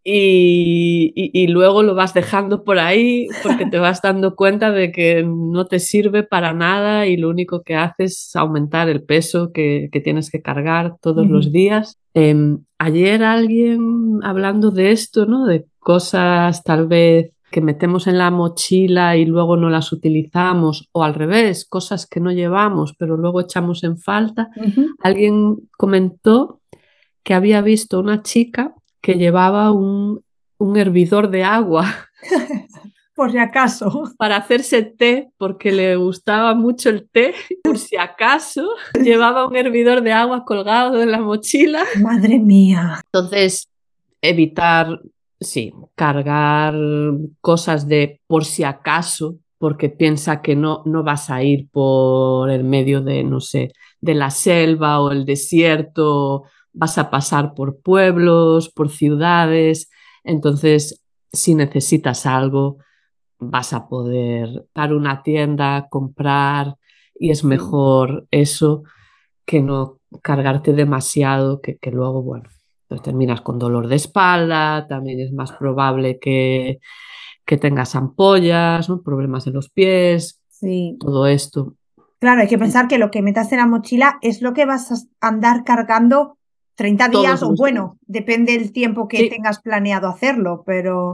y, 0.04 1.46
luego 1.48 1.82
lo 1.82 1.94
vas 1.94 2.14
dejando 2.14 2.64
por 2.64 2.78
ahí 2.78 3.28
porque 3.42 3.66
te 3.66 3.78
vas 3.78 4.00
dando 4.00 4.36
cuenta 4.36 4.70
de 4.70 4.90
que 4.90 5.22
no 5.22 5.66
te 5.66 5.80
sirve 5.80 6.22
para 6.22 6.52
nada 6.52 7.06
y 7.06 7.16
lo 7.16 7.28
único 7.28 7.62
que 7.62 7.76
haces 7.76 8.28
es 8.28 8.36
aumentar 8.36 8.88
el 8.88 9.02
peso 9.02 9.52
que, 9.52 9.90
tienes 10.04 10.30
que 10.30 10.40
cargar 10.40 10.96
todos 11.00 11.26
los 11.26 11.52
días. 11.52 11.98
Em, 12.14 12.60
ayer 12.78 13.22
alguien 13.22 14.20
hablando 14.22 14.70
de 14.70 14.92
esto, 14.92 15.26
¿no? 15.26 15.46
De 15.46 15.66
cosas 15.78 16.62
tal 16.62 16.86
vez 16.86 17.32
que 17.50 17.60
metemos 17.60 18.06
en 18.06 18.18
la 18.18 18.30
mochila 18.30 19.16
y 19.16 19.24
luego 19.24 19.56
no 19.56 19.70
las 19.70 19.92
utilizamos, 19.92 20.88
o 20.92 21.04
al 21.04 21.14
revés, 21.14 21.64
cosas 21.64 22.06
que 22.06 22.20
no 22.20 22.30
llevamos 22.32 22.94
pero 22.98 23.16
luego 23.16 23.40
echamos 23.40 23.84
en 23.84 23.98
falta. 23.98 24.50
Alguien 25.02 25.56
comentó 25.76 26.60
que 27.22 27.34
había 27.34 27.60
visto 27.60 28.00
una 28.00 28.22
chica 28.22 28.74
que 29.00 29.14
llevaba 29.14 29.72
un, 29.72 30.22
un 30.58 30.76
hervidor 30.76 31.30
de 31.30 31.44
agua. 31.44 31.86
por 33.18 33.32
si 33.32 33.38
acaso. 33.38 34.12
Para 34.16 34.36
hacerse 34.36 34.82
té, 34.82 35.32
porque 35.38 35.72
le 35.72 35.96
gustaba 35.96 36.54
mucho 36.54 36.88
el 36.88 37.08
té, 37.10 37.34
por 37.64 37.76
si 37.76 37.96
acaso, 37.96 38.70
llevaba 38.94 39.48
un 39.48 39.56
hervidor 39.56 40.02
de 40.02 40.12
agua 40.12 40.44
colgado 40.44 41.02
en 41.02 41.10
la 41.10 41.18
mochila. 41.18 41.82
Madre 42.00 42.38
mía. 42.38 43.00
Entonces, 43.06 43.68
evitar 44.22 45.00
sí, 45.40 45.72
cargar 45.94 46.74
cosas 47.40 47.88
de 47.88 48.20
por 48.26 48.44
si 48.44 48.64
acaso, 48.64 49.38
porque 49.58 49.88
piensa 49.88 50.40
que 50.42 50.54
no, 50.56 50.82
no 50.86 51.02
vas 51.02 51.30
a 51.30 51.42
ir 51.42 51.68
por 51.70 52.50
el 52.50 52.64
medio 52.64 53.02
de, 53.02 53.24
no 53.24 53.40
sé, 53.40 53.72
de 54.00 54.14
la 54.14 54.30
selva 54.30 55.00
o 55.00 55.10
el 55.10 55.24
desierto, 55.24 56.44
vas 56.72 56.98
a 56.98 57.10
pasar 57.10 57.54
por 57.54 57.80
pueblos, 57.80 58.70
por 58.70 58.90
ciudades, 58.90 59.90
entonces 60.22 61.02
si 61.32 61.54
necesitas 61.54 62.24
algo, 62.26 62.78
vas 63.38 63.72
a 63.72 63.88
poder 63.88 64.66
dar 64.74 64.94
una 64.94 65.22
tienda, 65.22 65.88
comprar, 65.90 66.76
y 67.14 67.30
es 67.30 67.44
mejor 67.44 68.26
eso 68.30 68.84
que 69.44 69.60
no 69.60 69.98
cargarte 70.22 70.72
demasiado, 70.72 71.60
que, 71.60 71.76
que 71.78 71.90
luego, 71.90 72.22
bueno, 72.22 72.48
terminas 72.96 73.42
con 73.42 73.58
dolor 73.58 73.88
de 73.88 73.96
espalda, 73.96 74.86
también 74.88 75.20
es 75.20 75.32
más 75.32 75.52
probable 75.52 76.18
que, 76.18 76.78
que 77.44 77.56
tengas 77.56 77.94
ampollas, 77.94 78.88
problemas 79.04 79.46
en 79.46 79.54
los 79.54 79.70
pies, 79.70 80.40
sí. 80.48 80.96
todo 80.98 81.26
esto. 81.26 81.74
Claro, 82.18 82.40
hay 82.40 82.48
que 82.48 82.58
pensar 82.58 82.88
que 82.88 82.98
lo 82.98 83.10
que 83.10 83.22
metas 83.22 83.52
en 83.52 83.58
la 83.58 83.66
mochila 83.66 84.18
es 84.22 84.42
lo 84.42 84.52
que 84.52 84.64
vas 84.64 84.90
a 84.90 84.96
andar 85.26 85.64
cargando 85.64 86.36
30 86.74 87.08
días 87.08 87.42
o 87.42 87.54
bueno, 87.54 87.98
depende 88.06 88.52
del 88.52 88.72
tiempo 88.72 89.08
que 89.08 89.28
tengas 89.28 89.60
planeado 89.60 90.08
hacerlo, 90.08 90.62
pero 90.64 91.12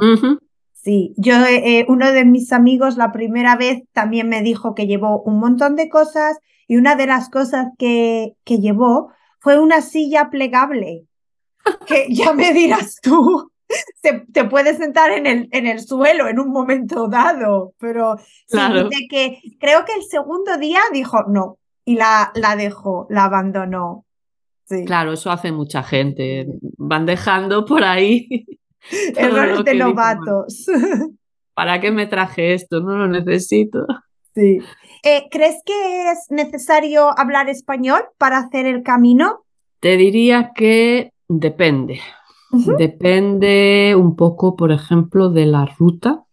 sí, 0.72 1.14
yo, 1.16 1.34
eh, 1.46 1.86
uno 1.88 2.12
de 2.12 2.24
mis 2.24 2.52
amigos 2.52 2.96
la 2.96 3.12
primera 3.12 3.56
vez 3.56 3.82
también 3.92 4.28
me 4.28 4.42
dijo 4.42 4.74
que 4.74 4.86
llevó 4.86 5.22
un 5.22 5.38
montón 5.40 5.74
de 5.76 5.88
cosas 5.88 6.38
y 6.68 6.76
una 6.76 6.96
de 6.96 7.06
las 7.06 7.30
cosas 7.30 7.68
que, 7.78 8.34
que 8.44 8.58
llevó 8.58 9.10
fue 9.40 9.58
una 9.58 9.80
silla 9.80 10.30
plegable 10.30 11.06
que 11.86 12.06
ya 12.10 12.32
me 12.32 12.52
dirás 12.52 12.96
tú, 13.02 13.50
te 14.32 14.44
puedes 14.44 14.78
sentar 14.78 15.10
en 15.10 15.26
el, 15.26 15.48
en 15.50 15.66
el 15.66 15.80
suelo 15.80 16.28
en 16.28 16.38
un 16.38 16.50
momento 16.50 17.08
dado, 17.08 17.74
pero 17.78 18.16
claro. 18.48 18.88
que 19.10 19.40
creo 19.58 19.84
que 19.84 19.94
el 19.94 20.04
segundo 20.04 20.56
día 20.58 20.80
dijo 20.92 21.24
no 21.28 21.58
y 21.84 21.96
la, 21.96 22.32
la 22.34 22.56
dejó, 22.56 23.06
la 23.10 23.24
abandonó. 23.24 24.04
Claro, 24.86 25.12
eso 25.12 25.30
hace 25.30 25.52
mucha 25.52 25.82
gente. 25.82 26.46
Van 26.78 27.04
dejando 27.04 27.64
por 27.64 27.84
ahí. 27.84 28.46
Errores 29.16 29.64
de 29.64 29.74
novatos. 29.74 30.66
¿Para 31.54 31.80
qué 31.80 31.90
me 31.90 32.06
traje 32.06 32.54
esto? 32.54 32.80
No 32.80 32.96
lo 32.96 33.06
necesito. 33.06 33.86
Sí. 34.34 34.58
Eh, 35.02 35.28
¿Crees 35.30 35.56
que 35.64 36.10
es 36.10 36.30
necesario 36.30 37.16
hablar 37.18 37.48
español 37.48 38.02
para 38.18 38.38
hacer 38.38 38.66
el 38.66 38.82
camino? 38.82 39.44
Te 39.80 39.96
diría 39.96 40.52
que 40.54 41.12
Depende. 41.28 42.00
Depende 42.78 43.94
un 43.96 44.14
poco, 44.14 44.54
por 44.54 44.70
ejemplo, 44.70 45.30
de 45.30 45.46
la 45.46 45.66
ruta, 45.66 46.24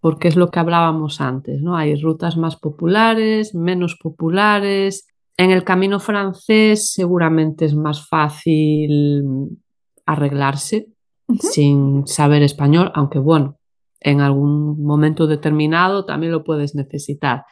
porque 0.00 0.28
es 0.28 0.36
lo 0.36 0.50
que 0.50 0.58
hablábamos 0.58 1.20
antes, 1.20 1.60
¿no? 1.60 1.76
Hay 1.76 1.94
rutas 2.00 2.36
más 2.36 2.56
populares, 2.56 3.54
menos 3.54 3.96
populares. 3.96 5.06
En 5.36 5.50
el 5.50 5.64
camino 5.64 6.00
francés 6.00 6.92
seguramente 6.92 7.64
es 7.64 7.74
más 7.74 8.08
fácil 8.08 9.60
arreglarse 10.06 10.88
sin 11.38 12.06
saber 12.06 12.42
español, 12.42 12.90
aunque 12.94 13.18
bueno, 13.18 13.58
en 14.00 14.20
algún 14.20 14.82
momento 14.82 15.26
determinado 15.26 16.04
también 16.04 16.32
lo 16.32 16.44
puedes 16.44 16.74
necesitar. 16.74 17.44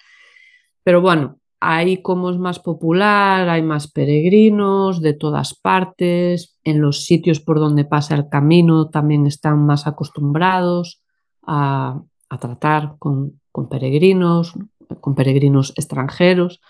Pero 0.82 1.00
bueno, 1.00 1.38
Ahí 1.68 2.00
como 2.00 2.30
es 2.30 2.38
más 2.38 2.60
popular, 2.60 3.48
hay 3.48 3.60
más 3.60 3.90
peregrinos 3.90 5.00
de 5.00 5.14
todas 5.14 5.52
partes, 5.52 6.56
en 6.62 6.80
los 6.80 7.06
sitios 7.06 7.40
por 7.40 7.58
donde 7.58 7.84
pasa 7.84 8.14
el 8.14 8.28
camino 8.28 8.88
también 8.88 9.26
están 9.26 9.66
más 9.66 9.88
acostumbrados 9.88 11.02
a, 11.44 12.02
tratar 12.40 12.94
con, 13.00 13.40
peregrinos, 13.68 14.54
con 15.00 15.16
peregrinos 15.16 15.72
extranjeros. 15.74 16.60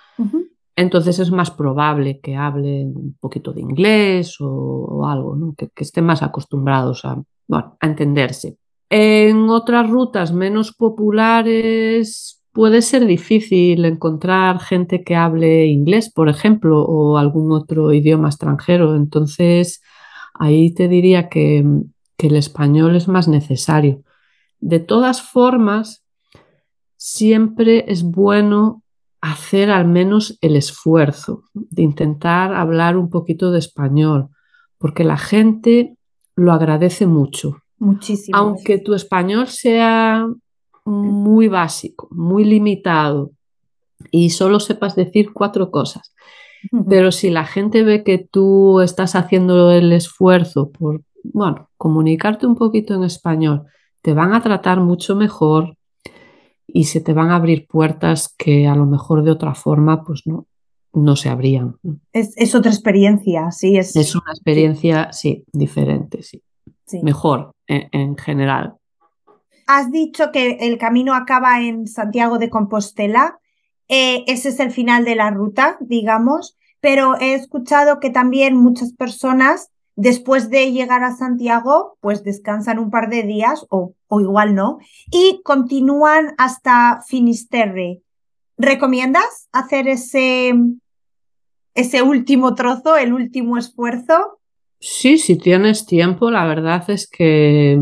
Entonces 0.76 1.18
es 1.18 1.30
más 1.30 1.50
probable 1.50 2.18
que 2.20 2.34
hablen 2.34 2.96
un 2.96 3.16
poquito 3.20 3.52
de 3.52 3.60
inglés 3.60 4.36
o, 4.40 5.06
algo, 5.06 5.36
que, 5.58 5.68
estén 5.76 6.06
más 6.06 6.22
acostumbrados 6.22 7.04
a, 7.04 7.22
a 7.50 7.86
entenderse. 7.86 8.56
En 8.88 9.50
otras 9.50 9.90
rutas 9.90 10.32
menos 10.32 10.72
populares, 10.72 12.35
puede 12.56 12.80
ser 12.80 13.04
difícil 13.04 13.84
encontrar 13.84 14.60
gente 14.60 15.04
que 15.04 15.14
hable 15.14 15.66
inglés, 15.66 16.10
por 16.10 16.30
ejemplo, 16.30 16.82
o 16.84 17.18
algún 17.18 17.52
otro 17.52 17.92
idioma 17.92 18.28
extranjero. 18.28 18.96
Entonces, 18.96 19.82
ahí 20.32 20.72
te 20.72 20.88
diría 20.88 21.28
que, 21.28 21.62
el 22.18 22.34
español 22.34 22.96
es 22.96 23.08
más 23.08 23.28
necesario. 23.28 24.02
De 24.58 24.80
todas 24.80 25.20
formas, 25.20 26.02
siempre 26.96 27.84
es 27.88 28.02
bueno 28.04 28.82
hacer 29.20 29.70
al 29.70 29.86
menos 29.86 30.38
el 30.40 30.56
esfuerzo 30.56 31.42
de 31.52 31.82
intentar 31.82 32.54
hablar 32.54 32.96
un 32.96 33.10
poquito 33.10 33.50
de 33.50 33.58
español, 33.58 34.30
porque 34.78 35.04
la 35.04 35.18
gente 35.18 35.98
lo 36.34 36.52
agradece 36.52 37.06
mucho. 37.06 37.58
Muchísimo. 37.78 38.38
Aunque 38.38 38.78
tu 38.78 38.94
español 38.94 39.48
sea 39.48 40.26
muy 40.86 41.48
básico, 41.48 42.08
muy 42.10 42.44
limitado 42.44 43.32
y 44.10 44.30
solo 44.30 44.60
sepas 44.60 44.96
decir 44.96 45.32
cuatro 45.32 45.70
cosas. 45.70 46.14
Pero 46.88 47.12
si 47.12 47.30
la 47.30 47.44
gente 47.44 47.82
ve 47.82 48.02
que 48.02 48.18
tú 48.18 48.80
estás 48.80 49.14
haciendo 49.14 49.70
el 49.70 49.92
esfuerzo 49.92 50.70
por 50.70 51.02
bueno, 51.32 51.70
comunicarte 51.76 52.46
un 52.46 52.56
poquito 52.56 52.94
en 52.94 53.04
español, 53.04 53.64
te 54.02 54.14
van 54.14 54.34
a 54.34 54.42
tratar 54.42 54.80
mucho 54.80 55.16
mejor 55.16 55.76
y 56.66 56.84
se 56.84 57.00
te 57.00 57.12
van 57.12 57.30
a 57.30 57.36
abrir 57.36 57.66
puertas 57.66 58.34
que 58.36 58.66
a 58.66 58.76
lo 58.76 58.86
mejor 58.86 59.22
de 59.22 59.30
otra 59.30 59.54
forma 59.54 60.04
pues 60.04 60.22
no, 60.26 60.46
no 60.92 61.16
se 61.16 61.28
abrían. 61.28 61.76
Es, 62.12 62.54
otra 62.54 62.70
experiencia, 62.70 63.50
sí. 63.50 63.76
Es, 63.76 63.94
es 63.96 64.14
una 64.14 64.32
experiencia, 64.32 65.12
sí, 65.12 65.44
diferente, 65.52 66.22
sí. 66.22 66.42
Mejor 67.02 67.50
en, 67.66 68.16
general. 68.16 68.74
Has 69.66 69.90
dicho 69.90 70.30
que 70.32 70.58
el 70.60 70.78
camino 70.78 71.14
acaba 71.14 71.60
en 71.60 71.86
Santiago 71.86 72.38
de 72.38 72.50
Compostela. 72.50 73.38
Eh, 73.88 74.24
ese 74.26 74.50
es 74.50 74.60
el 74.60 74.70
final 74.70 75.04
de 75.04 75.16
la 75.16 75.30
ruta, 75.30 75.76
digamos, 75.80 76.56
pero 76.80 77.16
he 77.20 77.34
escuchado 77.34 78.00
que 78.00 78.10
también 78.10 78.56
muchas 78.56 78.92
personas 78.92 79.70
después 79.96 80.50
de 80.50 80.72
llegar 80.72 81.02
a 81.02 81.16
Santiago, 81.16 81.96
pues 82.00 82.22
descansan 82.22 82.78
un 82.78 82.90
par 82.90 83.08
de 83.08 83.22
días 83.22 83.66
o, 83.70 83.94
o 84.08 84.20
igual 84.20 84.54
no, 84.54 84.78
y 85.10 85.40
continúan 85.42 86.34
hasta 86.38 87.02
Finisterre. 87.06 88.02
¿Recomiendas 88.58 89.48
hacer 89.52 89.88
ese, 89.88 90.54
ese 91.74 92.02
último 92.02 92.54
trozo, 92.54 92.96
el 92.96 93.12
último 93.12 93.58
esfuerzo? 93.58 94.38
Sí, 94.78 95.18
si 95.18 95.36
tienes 95.36 95.86
tiempo, 95.86 96.30
la 96.30 96.46
verdad 96.46 96.84
es 96.88 97.08
que, 97.08 97.78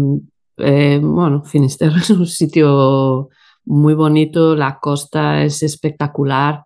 eh, 0.58 1.00
bueno, 1.02 1.44
Finisterre 1.44 1.98
es 2.00 2.10
un 2.10 2.26
sitio 2.26 3.28
muy 3.64 3.94
bonito, 3.94 4.54
la 4.54 4.78
costa 4.78 5.42
es 5.42 5.62
espectacular. 5.62 6.64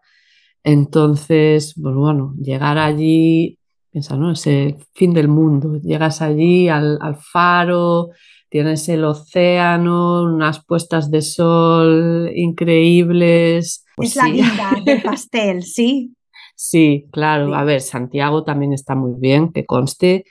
Entonces, 0.65 1.75
pues 1.81 1.95
bueno, 1.95 2.35
llegar 2.41 2.79
allí, 2.79 3.59
piensa, 3.91 4.17
¿no? 4.17 4.33
Es 4.33 4.47
el 4.47 4.77
fin 4.95 5.15
del 5.15 5.29
mundo. 5.29 5.79
Llegas 5.81 6.21
allí 6.21 6.69
al, 6.69 6.99
faro, 7.33 8.11
tienes 8.49 8.89
el 8.89 9.05
océano, 9.05 10.25
unas 10.25 10.65
puestas 10.65 11.11
de 11.11 11.23
sol 11.23 12.31
increíbles. 12.35 13.85
Pues 13.97 14.11
es 14.11 14.17
la 14.17 14.29
guinda 14.29 14.73
del 14.85 15.03
pastel, 15.03 15.63
¿sí? 15.63 16.15
Sí, 16.55 17.07
claro. 17.13 17.55
A 17.55 17.65
ver, 17.65 17.81
Santiago 17.81 18.43
también 18.43 18.73
está 18.73 18.95
muy 18.95 19.15
bien, 19.19 19.53
que 19.53 19.65
conste. 19.65 20.25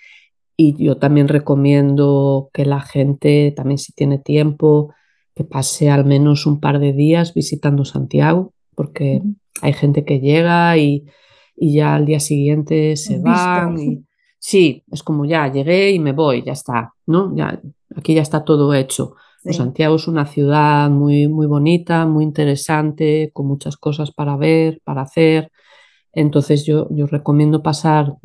Y 0.60 0.84
yo 0.84 0.98
también 0.98 1.28
recomiendo 1.28 2.50
que 2.52 2.66
la 2.66 2.82
gente, 2.82 3.54
también 3.56 3.78
si 3.78 3.94
tiene 3.94 4.18
tiempo, 4.18 4.92
que 5.36 5.44
pase 5.44 5.92
al 5.92 6.04
menos 6.04 6.48
un 6.48 6.60
par 6.60 6.80
de 6.80 6.94
días 6.94 7.36
visitando 7.36 7.86
Santiago, 7.86 8.54
porque 8.74 9.22
hay 9.62 9.74
gente 9.74 10.04
que 10.04 10.20
llega 10.20 10.76
y, 10.78 11.06
ya 11.56 11.96
al 11.96 12.06
día 12.06 12.20
siguiente 12.20 12.96
se 12.98 13.20
van. 13.20 14.06
sí, 14.40 14.84
es 14.92 15.04
como 15.04 15.26
ya 15.26 15.52
llegué 15.52 15.92
y 15.92 16.00
me 16.00 16.12
voy, 16.12 16.44
ya 16.44 16.54
está, 16.54 16.94
¿no? 17.06 17.36
Ya, 17.36 17.62
aquí 17.96 18.16
ya 18.16 18.22
está 18.24 18.44
todo 18.44 18.74
hecho. 18.74 19.16
Pues 19.44 19.58
Santiago 19.58 19.96
es 19.96 20.08
una 20.08 20.26
ciudad 20.26 20.90
muy, 20.90 21.28
muy 21.28 21.48
bonita, 21.48 22.06
muy 22.06 22.24
interesante, 22.24 23.30
con 23.32 23.48
muchas 23.48 23.78
cosas 23.78 24.12
para 24.12 24.36
ver, 24.36 24.82
para 24.84 25.04
hacer. 25.04 25.52
Entonces 26.12 26.66
yo, 26.66 26.88
yo 26.92 27.06
recomiendo 27.06 27.64
pasar, 27.64 28.16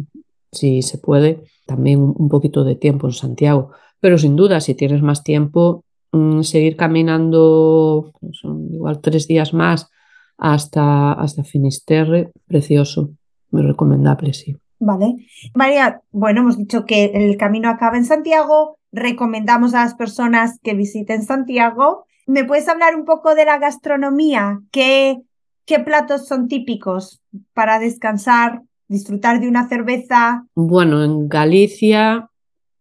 si 0.50 0.82
se 0.82 0.98
puede, 0.98 1.44
también 1.66 2.01
un, 2.01 2.29
poquito 2.29 2.64
de 2.64 2.77
tiempo 2.77 3.07
en 3.07 3.12
Santiago. 3.12 3.70
Pero 4.01 4.18
sin 4.18 4.37
duda, 4.37 4.61
si 4.61 4.75
tienes 4.75 5.03
más 5.03 5.22
tiempo, 5.22 5.85
mm, 6.12 6.42
seguir 6.42 6.77
caminando 6.77 8.12
pues, 8.20 8.40
igual 8.72 9.01
tres 9.01 9.27
días 9.29 9.55
más 9.55 9.90
hasta, 10.38 11.12
hasta 11.12 11.44
Finisterre, 11.44 12.33
precioso, 12.46 13.11
muy 13.51 13.62
recomendable, 13.62 14.33
sí. 14.33 14.57
Vale. 14.79 15.14
María, 15.55 16.01
bueno, 16.11 16.40
hemos 16.40 16.59
dicho 16.59 16.85
que 16.85 17.05
el 17.14 17.37
camino 17.37 17.68
acaba 17.68 17.96
en 17.96 18.05
Santiago, 18.05 18.79
recomendamos 18.90 19.75
a 19.75 19.85
las 19.85 19.94
personas 19.94 20.59
que 20.61 20.75
visiten 20.75 21.22
Santiago. 21.22 22.07
¿Me 22.27 22.44
puedes 22.44 22.68
hablar 22.68 22.96
un 22.96 23.05
poco 23.05 23.37
de 23.37 23.44
la 23.44 23.59
gastronomía? 23.59 24.61
¿Qué, 24.72 25.22
¿Qué 25.66 25.79
platos 25.79 26.27
son 26.27 26.48
típicos 26.48 27.22
para 27.55 27.79
descansar, 27.79 28.62
disfrutar 28.88 29.40
de 29.40 29.48
una 29.48 29.68
cerveza? 29.68 30.46
Bueno, 30.54 31.02
en 31.02 31.28
Galicia, 31.28 32.28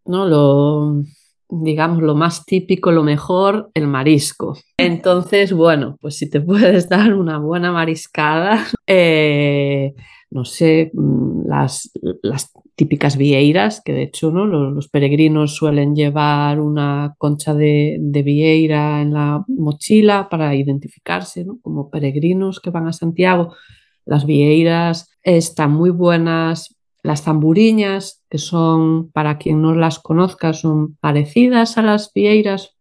¿no? 0.05 0.25
Lo, 0.25 1.03
digamos, 1.51 2.01
lo 2.01 2.15
más 2.15 2.45
típico, 2.45 2.91
lo 2.91 3.03
mejor, 3.03 3.69
el 3.73 3.87
marisco. 3.87 4.57
Entonces, 4.77 5.53
bueno, 5.53 5.97
pues 5.99 6.17
si 6.17 6.29
te 6.29 6.41
puedes 6.41 6.89
dar 6.89 7.13
una 7.13 7.37
buena 7.37 7.71
mariscada, 7.71 8.65
eh, 8.87 9.93
no 10.31 10.45
sé, 10.45 10.91
mm, 10.93 11.47
las, 11.47 11.91
las 12.23 12.51
típicas 12.75 13.17
vieiras, 13.17 13.81
que 13.83 13.91
de 13.91 14.03
hecho 14.03 14.31
¿no? 14.31 14.45
los, 14.45 14.87
peregrinos 14.87 15.55
suelen 15.55 15.93
llevar 15.93 16.61
una 16.61 17.13
concha 17.17 17.53
de, 17.53 17.99
vieira 18.25 19.01
en 19.01 19.13
la 19.13 19.43
mochila 19.47 20.29
para 20.29 20.55
identificarse 20.55 21.45
como 21.61 21.89
peregrinos 21.89 22.59
que 22.61 22.69
van 22.69 22.87
a 22.87 22.93
Santiago. 22.93 23.53
Las 24.05 24.25
vieiras 24.25 25.11
están 25.23 25.71
muy 25.71 25.89
buenas. 25.89 26.75
Las 27.03 27.23
zamburiñas, 27.23 28.23
que 28.29 28.38
son, 28.38 29.10
para 29.12 29.38
quien 29.38 29.62
no 29.62 29.73
las 29.73 29.99
conozca, 29.99 30.53
son 30.53 30.97
parecidas 30.97 31.77
a 31.77 31.81
las 31.81 32.13
vieiras, 32.13 32.75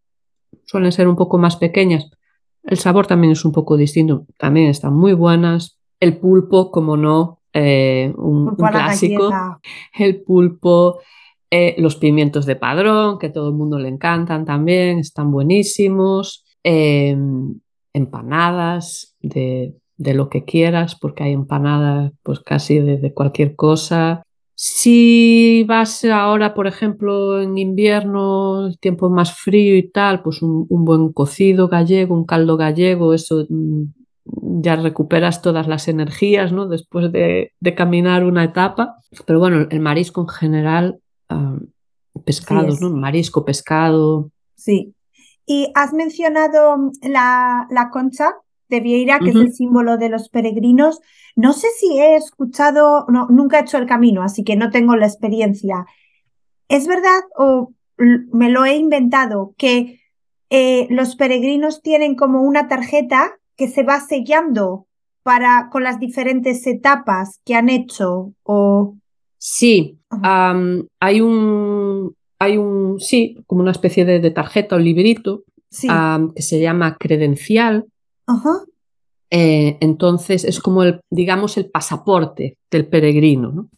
suelen 0.65 0.91
ser 0.91 1.07
un 1.07 1.15
poco 1.15 1.37
más 1.37 1.55
pequeñas. 1.55 2.11
El 2.63 2.77
sabor 2.77 3.07
también 3.07 3.33
es 3.33 3.43
un 3.45 3.51
poco 3.51 3.77
distinto, 3.77 4.27
también 4.37 4.67
están 4.67 4.93
muy 4.93 5.13
buenas. 5.13 5.79
El 5.99 6.17
pulpo, 6.17 6.71
como 6.71 6.97
no, 6.97 7.41
eh, 7.53 8.13
un, 8.15 8.55
clásico, 8.55 9.31
el 9.97 10.21
pulpo, 10.21 10.99
eh, 11.49 11.75
los 11.79 11.95
pimientos 11.95 12.45
de 12.45 12.55
padrón, 12.55 13.17
que 13.19 13.29
todo 13.29 13.49
el 13.49 13.55
mundo 13.55 13.79
le 13.79 13.89
encantan 13.89 14.45
también, 14.45 14.99
están 14.99 15.31
buenísimos, 15.31 16.45
em, 16.63 17.59
empanadas 17.93 19.15
de, 19.19 19.75
lo 20.13 20.29
que 20.29 20.43
quieras, 20.43 20.95
porque 20.95 21.23
hay 21.23 21.33
empanadas 21.33 22.11
pues 22.23 22.39
casi 22.39 22.79
de, 22.79 23.13
cualquier 23.13 23.55
cosa. 23.55 24.23
Si 24.55 25.63
vas 25.67 26.03
ahora, 26.05 26.53
por 26.53 26.67
ejemplo, 26.67 27.41
en 27.41 27.57
invierno, 27.57 28.67
el 28.67 28.77
tiempo 28.79 29.09
más 29.09 29.35
frío 29.37 29.77
y 29.77 29.89
tal, 29.89 30.21
pues 30.21 30.41
un, 30.41 30.65
un 30.69 30.85
buen 30.85 31.11
cocido 31.13 31.67
gallego, 31.67 32.15
un 32.15 32.25
caldo 32.25 32.57
gallego, 32.57 33.13
eso 33.13 33.45
mm, 33.49 33.85
ya 34.61 34.75
recuperas 34.75 35.41
todas 35.41 35.67
las 35.67 35.87
energías 35.87 36.51
¿no? 36.51 36.67
después 36.67 37.11
de, 37.11 37.53
caminar 37.75 38.23
una 38.23 38.43
etapa. 38.43 38.97
Pero 39.25 39.39
bueno, 39.39 39.67
el 39.69 39.79
marisco 39.79 40.21
en 40.21 40.27
general, 40.27 40.99
pescado, 42.25 42.75
¿no? 42.79 42.89
Marisco, 42.91 43.45
pescado. 43.45 44.31
Sí. 44.55 44.93
Y 45.45 45.71
has 45.75 45.93
mencionado 45.93 46.91
la, 47.01 47.89
concha 47.91 48.35
de 48.71 48.79
Vieira, 48.79 49.19
que 49.19 49.29
es 49.29 49.35
el 49.35 49.53
símbolo 49.53 49.97
de 49.97 50.09
los 50.09 50.29
peregrinos. 50.29 51.01
No 51.35 51.53
sé 51.53 51.67
si 51.77 51.99
he 51.99 52.15
escuchado, 52.15 53.05
no, 53.09 53.27
nunca 53.29 53.59
he 53.59 53.61
hecho 53.61 53.77
el 53.77 53.85
camino, 53.85 54.23
así 54.23 54.43
que 54.43 54.55
no 54.55 54.71
tengo 54.71 54.95
la 54.95 55.05
experiencia. 55.05 55.85
¿Es 56.67 56.87
verdad 56.87 57.21
o 57.37 57.73
me 57.97 58.49
lo 58.49 58.65
he 58.65 58.75
inventado 58.75 59.53
que 59.57 59.99
eh, 60.49 60.87
los 60.89 61.15
peregrinos 61.15 61.81
tienen 61.81 62.15
como 62.15 62.41
una 62.41 62.67
tarjeta 62.67 63.37
que 63.55 63.67
se 63.67 63.83
va 63.83 63.99
sellando 63.99 64.87
para, 65.23 65.69
con 65.71 65.83
las 65.83 65.99
diferentes 65.99 66.65
etapas 66.65 67.39
que 67.45 67.55
han 67.55 67.69
hecho? 67.69 68.33
O... 68.43 68.95
Sí, 69.37 69.99
hay 70.09 71.21
un, 71.21 72.15
hay 72.39 72.57
un, 72.57 72.99
sí, 72.99 73.37
como 73.47 73.61
una 73.61 73.71
especie 73.71 74.05
de, 74.05 74.31
tarjeta 74.31 74.75
o 74.75 74.79
librito 74.79 75.43
que 75.69 76.41
se 76.41 76.59
llama 76.59 76.97
credencial. 76.97 77.85
Eh, 79.29 79.77
entonces 79.79 80.43
es 80.43 80.59
como 80.59 80.83
el, 80.83 80.99
digamos, 81.09 81.57
el 81.57 81.69
pasaporte 81.69 82.57
del 82.69 82.87
peregrino. 82.87 83.69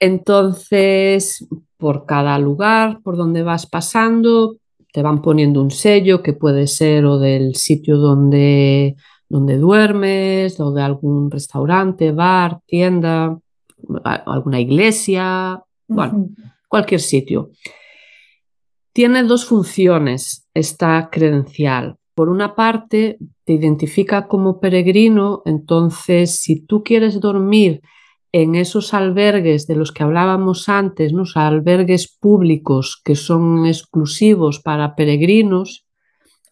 Entonces, 0.00 1.46
por 1.76 2.06
cada 2.06 2.38
lugar 2.38 3.00
por 3.02 3.16
donde 3.16 3.42
vas 3.42 3.66
pasando, 3.66 4.56
te 4.92 5.02
van 5.02 5.20
poniendo 5.22 5.62
un 5.62 5.70
sello 5.70 6.22
que 6.22 6.32
puede 6.32 6.66
ser 6.66 7.04
o 7.04 7.18
del 7.18 7.54
sitio 7.56 7.98
donde, 7.98 8.96
donde 9.28 9.58
duermes, 9.58 10.58
o 10.60 10.72
de 10.72 10.82
algún 10.82 11.30
restaurante, 11.30 12.10
bar, 12.12 12.60
tienda, 12.66 13.38
alguna 14.02 14.60
iglesia, 14.60 15.62
bueno, 15.86 16.30
cualquier 16.68 17.00
sitio. 17.00 17.50
Tiene 18.92 19.22
dos 19.22 19.44
funciones 19.44 20.48
esta 20.54 21.10
credencial. 21.10 21.96
Por 22.18 22.30
una 22.30 22.56
parte, 22.56 23.16
te 23.44 23.52
identifica 23.52 24.26
como 24.26 24.58
peregrino, 24.58 25.40
entonces 25.44 26.40
si 26.40 26.66
tú 26.66 26.82
quieres 26.82 27.20
dormir 27.20 27.80
en 28.32 28.56
esos 28.56 28.92
albergues 28.92 29.68
de 29.68 29.76
los 29.76 29.92
que 29.92 30.02
hablábamos 30.02 30.68
antes, 30.68 31.12
los 31.12 31.36
albergues 31.36 32.08
públicos 32.08 33.00
que 33.04 33.14
son 33.14 33.66
exclusivos 33.66 34.58
para 34.58 34.96
peregrinos, 34.96 35.86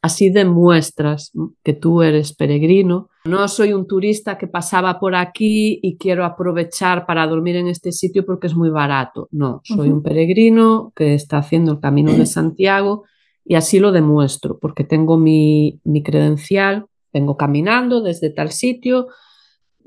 así 0.03 0.31
demuestras 0.31 1.33
que 1.65 1.73
tú 1.73 2.01
eres 2.01 2.33
peregrino. 2.33 3.09
No 3.25 3.49
soy 3.49 3.73
un 3.73 3.89
turista 3.89 4.39
que 4.39 4.47
pasaba 4.47 5.01
por 5.01 5.17
aquí 5.17 5.81
y 5.83 5.97
quiero 5.97 6.25
aprovechar 6.25 7.07
para 7.07 7.27
dormir 7.27 7.57
en 7.57 7.67
este 7.67 7.91
sitio 7.91 8.25
porque 8.25 8.47
es 8.47 8.55
muy 8.55 8.71
barato. 8.71 9.27
No, 9.33 9.63
soy 9.65 9.89
un 9.89 10.05
peregrino 10.05 10.93
que 10.95 11.15
está 11.15 11.39
haciendo 11.39 11.73
el 11.73 11.81
camino 11.81 12.13
de 12.13 12.27
Santiago 12.27 13.03
y 13.47 13.55
así 13.55 13.79
lo 13.79 13.93
demuestro 13.93 14.59
porque 14.59 14.85
tengo 14.85 15.17
mi, 15.17 15.81
credencial, 16.05 16.87
vengo 17.13 17.37
caminando 17.37 18.03
desde 18.03 18.31
tal 18.31 18.51
sitio, 18.51 19.07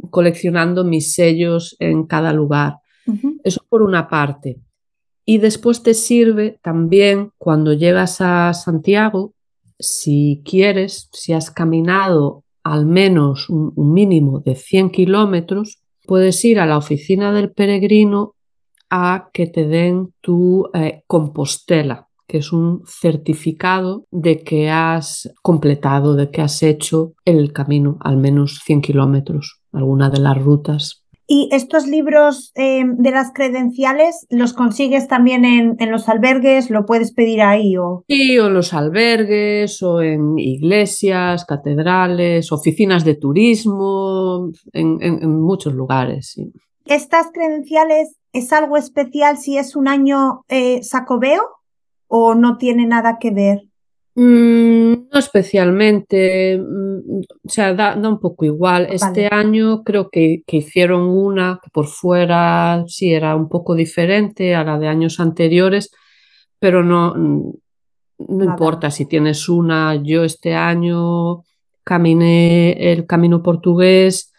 coleccionando 0.10 0.84
mis 0.84 1.14
sellos 1.14 1.76
en 1.80 2.06
cada 2.06 2.32
lugar. 2.34 2.78
Eso 3.44 3.62
por 3.68 3.82
una 3.82 4.08
parte. 4.08 4.60
Y 5.26 5.40
después 5.40 5.84
te 5.84 5.94
sirve 5.94 6.60
también 6.64 7.32
cuando 7.38 7.74
llegas 7.74 8.22
a 8.22 8.54
Santiago, 8.54 9.34
si 9.78 10.42
quieres, 10.46 11.10
si 11.14 11.34
has 11.34 11.52
caminado 11.52 12.44
al 12.64 12.86
menos 12.86 13.50
un, 13.50 13.74
mínimo 13.76 14.40
de 14.40 14.56
100 14.56 14.92
kilómetros, 14.92 15.82
puedes 16.06 16.44
ir 16.46 16.60
a 16.60 16.66
la 16.66 16.78
oficina 16.78 17.32
del 17.32 17.52
peregrino 17.52 18.36
a 18.90 19.30
que 19.34 19.48
te 19.48 19.68
den 19.68 20.14
tu 20.22 20.70
eh, 20.74 21.04
compostela, 21.08 22.09
que 22.30 22.38
es 22.38 22.54
un 22.54 22.84
certificado 22.86 24.06
de 24.12 24.40
que 24.40 24.70
has 24.70 25.30
completado, 25.42 26.16
de 26.16 26.32
que 26.32 26.42
has 26.42 26.64
hecho 26.64 27.14
el 27.26 27.52
camino, 27.52 27.98
al 28.00 28.16
menos 28.16 28.62
100 28.64 28.82
kilómetros, 28.82 29.60
alguna 29.74 30.10
de 30.10 30.20
las 30.20 30.38
rutas 30.42 31.04
¿Y 31.32 31.48
estos 31.52 31.86
libros 31.86 32.52
eh, 32.56 32.84
de 32.88 33.12
las 33.12 33.32
credenciales 33.32 34.26
los 34.32 34.54
consigues 34.54 35.08
también 35.08 35.46
en, 35.46 35.92
los 35.92 36.10
albergues? 36.10 36.72
¿Lo 36.72 36.88
puedes 36.88 37.14
pedir 37.14 37.44
ahí? 37.44 37.78
O... 37.78 38.04
Sí, 38.08 38.40
o 38.40 38.48
en 38.48 38.56
los 38.56 38.74
albergues, 38.74 39.84
o 39.84 40.02
en 40.02 40.40
iglesias, 40.40 41.46
catedrales, 41.46 42.52
oficinas 42.52 43.06
de 43.06 43.14
turismo, 43.14 44.50
en, 44.74 45.40
muchos 45.40 45.76
lugares. 45.76 46.36
¿Estas 46.86 47.28
credenciales 47.32 48.16
es 48.34 48.52
algo 48.52 48.76
especial 48.76 49.38
si 49.38 49.60
es 49.60 49.76
un 49.76 49.88
año 49.88 50.42
eh, 50.50 50.82
sacobeo 50.82 51.44
o 52.10 52.36
no 52.36 52.58
tiene 52.58 52.86
nada 52.86 53.18
que 53.20 53.32
ver? 53.32 53.70
Mm, 54.16 55.08
no 55.14 55.20
especialmente, 55.20 56.58
mm, 56.58 57.22
o 57.22 57.50
sea, 57.50 57.74
da, 57.74 57.96
un 57.96 58.20
poco 58.20 58.44
igual. 58.44 58.88
Este 58.92 59.30
año 59.32 59.84
creo 59.84 60.10
que, 60.10 60.44
hicieron 60.48 61.04
una 61.04 61.60
que 61.64 61.70
por 61.72 61.88
fuera 61.88 62.84
sí 62.88 63.14
era 63.14 63.36
un 63.36 63.48
poco 63.48 63.76
diferente 63.76 64.56
a 64.56 64.66
la 64.66 64.78
de 64.78 64.88
años 64.90 65.22
anteriores, 65.22 65.92
pero 66.60 66.84
no, 66.84 67.14
mm, 67.16 67.54
no 68.30 68.44
importa 68.44 68.92
si 68.92 69.06
tienes 69.06 69.48
una. 69.48 69.96
Yo 69.96 70.26
este 70.26 70.54
año 70.54 71.44
caminé 71.86 72.92
el 72.92 73.06
camino 73.06 73.42
portugués, 73.42 74.34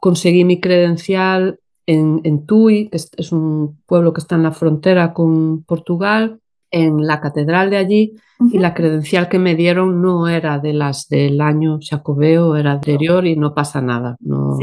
conseguí 0.00 0.44
mi 0.44 0.60
credencial 0.60 1.60
en, 1.86 2.20
en 2.24 2.44
Tui, 2.44 2.90
que 2.90 2.98
es 2.98 3.32
un 3.32 3.80
pueblo 3.86 4.12
que 4.12 4.20
está 4.20 4.34
en 4.34 4.42
la 4.42 4.52
frontera 4.52 5.14
con 5.14 5.62
Portugal, 5.64 6.41
en 6.72 7.06
la 7.06 7.20
catedral 7.20 7.70
de 7.70 7.76
allí 7.76 8.12
y 8.50 8.58
la 8.58 8.74
credencial 8.74 9.28
que 9.28 9.38
me 9.38 9.54
dieron 9.54 10.02
no 10.02 10.26
era 10.26 10.58
de 10.58 10.72
las 10.72 11.08
del 11.08 11.40
año 11.40 11.78
jacobeo, 11.80 12.56
era 12.56 12.72
anterior 12.72 13.24
y 13.26 13.36
no 13.36 13.54
pasa 13.54 13.80
nada. 13.80 14.16
No, 14.20 14.58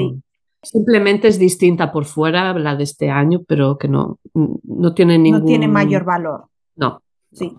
Simplemente 0.62 1.30
es 1.30 1.40
distinta 1.40 1.90
por 1.90 2.04
fuera 2.04 2.54
la 2.54 2.76
de 2.76 2.84
este 2.84 3.10
año, 3.10 3.44
pero 3.48 3.78
que 3.78 3.88
no, 3.88 4.20
no 4.34 4.94
tiene 4.94 5.18
ningún... 5.18 5.42
No 5.42 5.46
tiene 5.46 5.70
mayor 5.70 6.04
valor. 6.04 6.48
No. 6.76 7.02
Sí. 7.32 7.56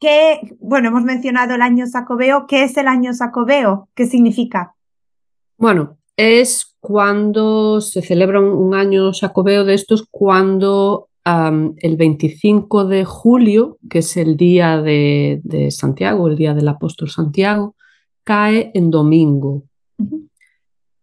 ¿Qué, 0.00 0.56
bueno, 0.60 0.88
hemos 0.88 1.02
mencionado 1.02 1.54
el 1.54 1.62
año 1.62 1.86
sacobeo. 1.86 2.46
¿Qué 2.46 2.62
es 2.62 2.76
el 2.78 2.88
año 2.88 3.12
sacobeo? 3.12 3.88
¿Qué 3.94 4.06
significa? 4.06 4.74
Bueno, 5.58 5.98
es 6.16 6.76
cuando 6.80 7.80
se 7.80 8.02
celebra 8.02 8.40
un, 8.40 8.74
año 8.74 9.12
sacobeo 9.12 9.64
de 9.64 9.74
estos, 9.74 10.06
cuando 10.10 11.07
el 11.76 11.96
25 11.96 12.86
de 12.86 13.04
julio, 13.04 13.78
que 13.90 13.98
es 13.98 14.16
el 14.16 14.36
día 14.36 14.80
de, 14.80 15.68
Santiago, 15.70 16.28
el 16.28 16.36
día 16.36 16.54
del 16.54 16.68
apóstol 16.68 17.10
Santiago, 17.10 17.74
cae 18.24 18.70
en 18.74 18.90
domingo. 18.90 19.64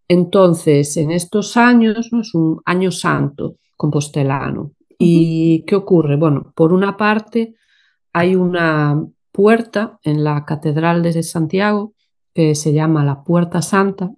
Entonces, 0.07 0.97
en 0.97 1.11
estos 1.11 1.57
años, 1.57 2.09
¿no? 2.11 2.21
es 2.21 2.33
un 2.33 2.61
año 2.65 2.91
santo 2.91 3.57
compostelano. 3.75 4.71
¿Y 4.97 5.63
qué 5.67 5.75
ocurre? 5.75 6.15
Bueno, 6.15 6.53
por 6.55 6.71
una 6.71 6.95
parte, 6.95 7.55
hay 8.13 8.35
una 8.35 9.05
puerta 9.31 9.99
en 10.03 10.23
la 10.23 10.45
Catedral 10.45 11.03
de 11.03 11.21
Santiago 11.23 11.93
que 12.33 12.55
se 12.55 12.73
llama 12.73 13.03
la 13.03 13.23
Puerta 13.23 13.61
Santa, 13.61 14.11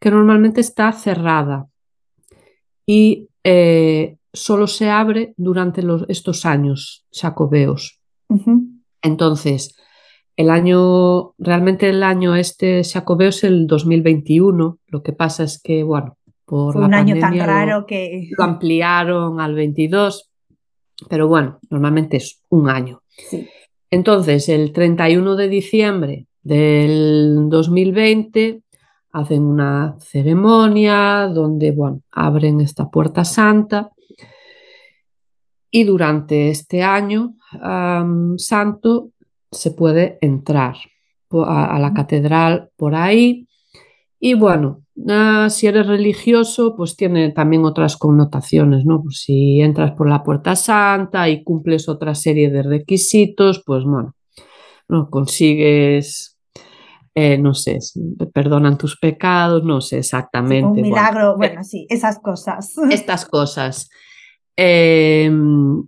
que 0.00 0.10
normalmente 0.10 0.60
está 0.60 0.92
cerrada. 0.92 1.68
Y 2.86 3.28
eh, 3.44 4.16
solo 4.34 4.66
se 4.66 4.90
abre 4.90 5.32
durante 5.36 5.82
estos 6.08 6.44
años 6.44 7.06
jacobeos. 7.10 8.00
Entonces, 9.00 9.76
el 10.36 10.50
año, 10.50 11.34
realmente 11.38 11.88
el 11.88 12.02
año 12.02 12.34
este 12.34 12.82
jacobeo 12.82 13.28
es 13.28 13.44
el 13.44 13.66
2021. 13.66 14.78
Lo 14.86 15.02
que 15.02 15.12
pasa 15.12 15.44
es 15.44 15.62
que, 15.62 15.84
bueno, 15.84 16.18
por 16.44 16.76
un 16.76 16.92
año 16.92 17.18
tan 17.18 17.38
raro 17.38 17.86
que 17.86 18.28
lo 18.36 18.44
ampliaron 18.44 19.40
al 19.40 19.54
22, 19.54 20.30
pero 21.08 21.28
bueno, 21.28 21.60
normalmente 21.70 22.16
es 22.16 22.42
un 22.50 22.68
año. 22.68 23.02
Entonces, 23.90 24.48
el 24.48 24.72
31 24.72 25.36
de 25.36 25.48
diciembre 25.48 26.26
del 26.42 27.48
2020 27.48 28.62
hacen 29.12 29.42
una 29.44 29.94
ceremonia 30.00 31.30
donde, 31.32 31.70
bueno, 31.70 32.00
abren 32.10 32.60
esta 32.60 32.90
puerta 32.90 33.24
santa 33.24 33.93
y 35.76 35.82
durante 35.82 36.50
este 36.50 36.84
año 36.84 37.34
santo 38.36 39.10
se 39.50 39.72
puede 39.72 40.18
entrar 40.20 40.76
a, 41.32 41.78
la 41.80 41.92
catedral 41.92 42.70
por 42.76 42.94
ahí. 42.94 43.48
Y 44.20 44.34
bueno, 44.34 44.84
ah, 45.08 45.48
si 45.50 45.66
eres 45.66 45.88
religioso, 45.88 46.76
pues 46.76 46.94
tiene 46.94 47.32
también 47.32 47.64
otras 47.64 47.96
connotaciones, 47.96 48.84
¿no? 48.84 49.02
Pues 49.02 49.22
si 49.22 49.60
entras 49.62 49.90
por 49.96 50.08
la 50.08 50.22
puerta 50.22 50.54
santa 50.54 51.28
y 51.28 51.42
cumples 51.42 51.88
otra 51.88 52.14
serie 52.14 52.50
de 52.50 52.62
requisitos, 52.62 53.60
pues 53.66 53.82
bueno, 53.82 54.14
no 54.88 55.10
consigues, 55.10 56.38
eh, 57.16 57.36
no 57.36 57.52
sé, 57.52 57.80
perdonan 58.32 58.78
tus 58.78 58.96
pecados, 58.96 59.64
no 59.64 59.80
sé 59.80 59.98
exactamente. 59.98 60.80
un 60.80 60.82
milagro, 60.82 61.36
bueno, 61.36 61.62
eh, 61.62 61.64
sí, 61.64 61.84
esas 61.90 62.20
cosas. 62.20 62.74
Estas 62.92 63.24
cosas. 63.26 63.90
Em, 64.56 65.86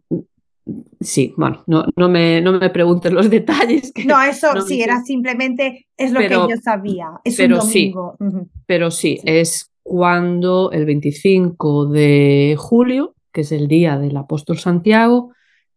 sí, 1.01 1.35
bueno, 1.37 1.63
no, 1.67 1.85
no, 1.97 2.09
me, 2.09 2.41
no 2.41 2.53
me 2.53 2.71
preguntes 2.71 3.13
los 3.13 3.31
detalles. 3.31 3.93
no, 4.05 4.21
eso 4.23 4.61
sí, 4.63 4.83
era 4.83 5.03
simplemente, 5.03 5.87
es 5.97 6.13
lo 6.13 6.21
que 6.21 6.31
yo 6.31 6.57
sabía. 6.63 7.11
Es 7.25 7.37
pero 7.37 7.57
un 7.57 7.61
domingo. 7.61 8.17
Sí, 8.19 8.27
pero 8.67 8.91
sí, 8.91 9.21
es 9.25 9.71
cuando 9.83 10.73
el 10.73 10.85
25 10.85 11.87
de 11.87 12.57
julio, 12.59 13.15
que 13.33 13.43
es 13.43 13.53
el 13.53 13.69
día 13.69 13.99
del 13.99 14.17
apóstol 14.17 14.59
Santiago, 14.59 15.33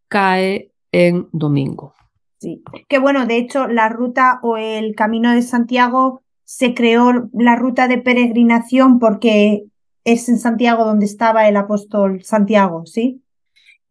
cae 0.08 0.72
en 0.92 1.28
domingo. 1.32 1.94
Sí, 2.40 2.64
que 2.88 3.00
bueno, 3.00 3.26
de 3.28 3.38
hecho, 3.38 3.68
la 3.68 3.90
ruta 3.90 4.40
o 4.42 4.58
el 4.58 4.96
camino 4.96 5.32
de 5.32 5.42
Santiago 5.42 6.22
se 6.46 6.74
creó 6.74 7.30
la 7.34 7.56
ruta 7.56 7.88
de 7.88 8.00
peregrinación 8.00 8.98
porque 8.98 9.66
es 10.12 10.30
en 10.30 10.40
Santiago 10.40 10.86
donde 10.86 11.06
estaba 11.06 11.48
el 11.48 11.58
apóstol 11.58 12.24
Santiago, 12.24 12.86
¿sí? 12.86 13.22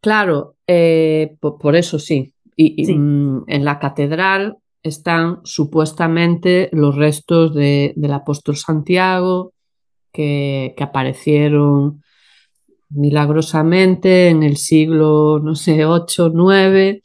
Claro, 0.01 0.55
eh, 0.67 1.35
por, 1.39 1.75
eso 1.75 1.99
sí. 1.99 2.33
Y, 2.55 2.93
mm, 2.93 3.45
en 3.47 3.65
la 3.65 3.79
catedral 3.79 4.57
están 4.83 5.39
supuestamente 5.43 6.69
los 6.71 6.95
restos 6.95 7.53
del 7.53 8.13
apóstol 8.13 8.57
Santiago 8.57 9.53
que, 10.11 10.75
aparecieron 10.79 12.03
milagrosamente 12.89 14.29
en 14.29 14.43
el 14.43 14.57
siglo, 14.57 15.39
no 15.39 15.55
sé, 15.55 15.85
8, 15.85 16.31
9. 16.33 17.03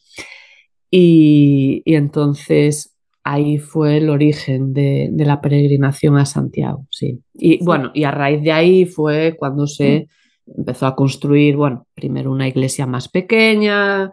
Y, 0.91 1.83
y 1.85 1.95
entonces 1.97 2.94
ahí 3.25 3.57
fue 3.59 3.97
el 3.97 4.11
origen 4.11 4.75
de, 4.75 5.11
la 5.17 5.41
peregrinación 5.41 6.19
a 6.19 6.27
Santiago, 6.27 6.87
sí. 6.91 7.23
Y 7.33 7.65
bueno, 7.65 7.91
y 7.95 8.05
a 8.05 8.11
raíz 8.11 8.43
de 8.43 8.53
ahí 8.53 8.85
fue 8.85 9.35
cuando 9.39 9.67
se 9.67 10.09
empezó 10.47 10.87
a 10.87 10.95
construir, 10.95 11.57
bueno, 11.57 11.87
primero 11.95 12.31
una 12.31 12.47
iglesia 12.47 12.87
más 12.87 13.09
pequeña, 13.09 14.13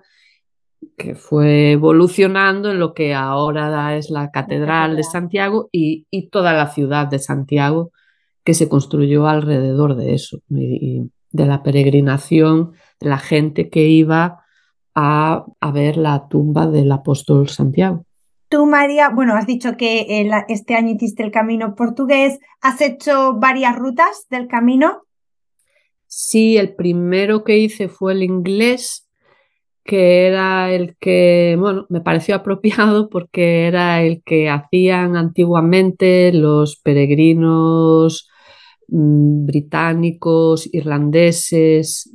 que 0.98 1.14
fue 1.14 1.74
evolucionando 1.74 2.72
en 2.72 2.80
lo 2.80 2.94
que 2.94 3.14
ahora 3.14 3.98
es 3.98 4.10
la 4.10 4.32
Catedral 4.32 4.96
de 4.96 5.04
Santiago 5.04 5.70
y, 5.72 6.08
toda 6.32 6.54
la 6.54 6.68
ciudad 6.68 7.08
de 7.08 7.20
Santiago 7.20 7.92
que 8.46 8.54
se 8.54 8.70
construyó 8.70 9.28
alrededor 9.28 9.96
de 9.96 10.14
eso, 10.14 10.40
y, 10.50 11.12
de 11.32 11.46
la 11.46 11.64
peregrinación, 11.64 12.72
de 13.00 13.10
la 13.10 13.18
gente 13.18 13.70
que 13.70 13.88
iba 13.88 14.40
a, 14.96 15.46
a 15.60 15.72
ver 15.72 15.98
la 15.98 16.28
tumba 16.30 16.68
del 16.68 16.92
apóstol 16.92 17.50
Santiago. 17.50 18.06
Tú, 18.52 18.66
María, 18.66 19.08
bueno, 19.08 19.34
has 19.38 19.48
dicho 19.48 19.78
que 19.78 20.30
este 20.50 20.76
año 20.76 20.94
hiciste 20.94 21.24
el 21.24 21.32
camino 21.32 21.74
portugués. 21.74 22.38
¿Has 22.60 22.82
hecho 22.82 23.36
varias 23.36 23.78
rutas 23.78 24.28
del 24.30 24.50
camino? 24.50 25.04
Sí, 26.06 26.58
el 26.58 26.76
primero 26.76 27.46
que 27.46 27.58
hice 27.58 27.88
fue 27.88 28.12
el 28.12 28.24
inglés, 28.24 29.08
que 29.86 30.28
era 30.28 30.70
el 30.70 30.98
que, 31.00 31.56
bueno, 31.58 31.86
me 31.88 32.02
pareció 32.02 32.36
apropiado 32.36 33.08
porque 33.08 33.68
era 33.68 34.04
el 34.04 34.22
que 34.22 34.50
hacían 34.50 35.16
antiguamente 35.16 36.34
los 36.34 36.76
peregrinos 36.76 38.28
mm, 38.90 39.46
británicos, 39.46 40.68
irlandeses, 40.74 42.12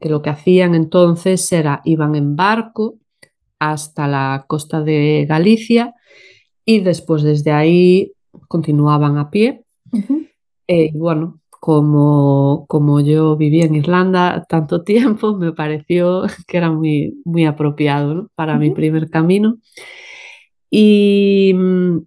que 0.00 0.08
lo 0.08 0.22
que 0.22 0.30
hacían 0.30 0.74
entonces 0.74 1.52
era 1.52 1.82
iban 1.84 2.14
en 2.14 2.36
barco 2.36 3.00
hasta 3.58 4.08
la 4.08 4.44
costa 4.48 4.82
de 4.82 5.26
Galicia 5.28 5.94
y 6.64 6.80
después 6.80 7.22
desde 7.22 7.52
ahí 7.52 8.12
continuaban 8.48 9.18
a 9.18 9.30
pie. 9.30 9.64
Eh, 10.66 10.90
y 10.92 10.96
bueno, 10.96 11.40
como, 11.50 12.66
como 12.68 13.00
yo 13.00 13.36
viví 13.36 13.62
en 13.62 13.74
Irlanda 13.74 14.44
tanto 14.48 14.82
tiempo, 14.84 15.36
me 15.36 15.52
pareció 15.52 16.24
que 16.46 16.56
era 16.56 16.70
muy, 16.70 17.20
muy 17.24 17.46
apropiado 17.46 18.30
para 18.34 18.58
mi 18.58 18.70
primer 18.70 19.08
camino. 19.08 19.58
Y 20.70 21.52
mm, 21.54 21.98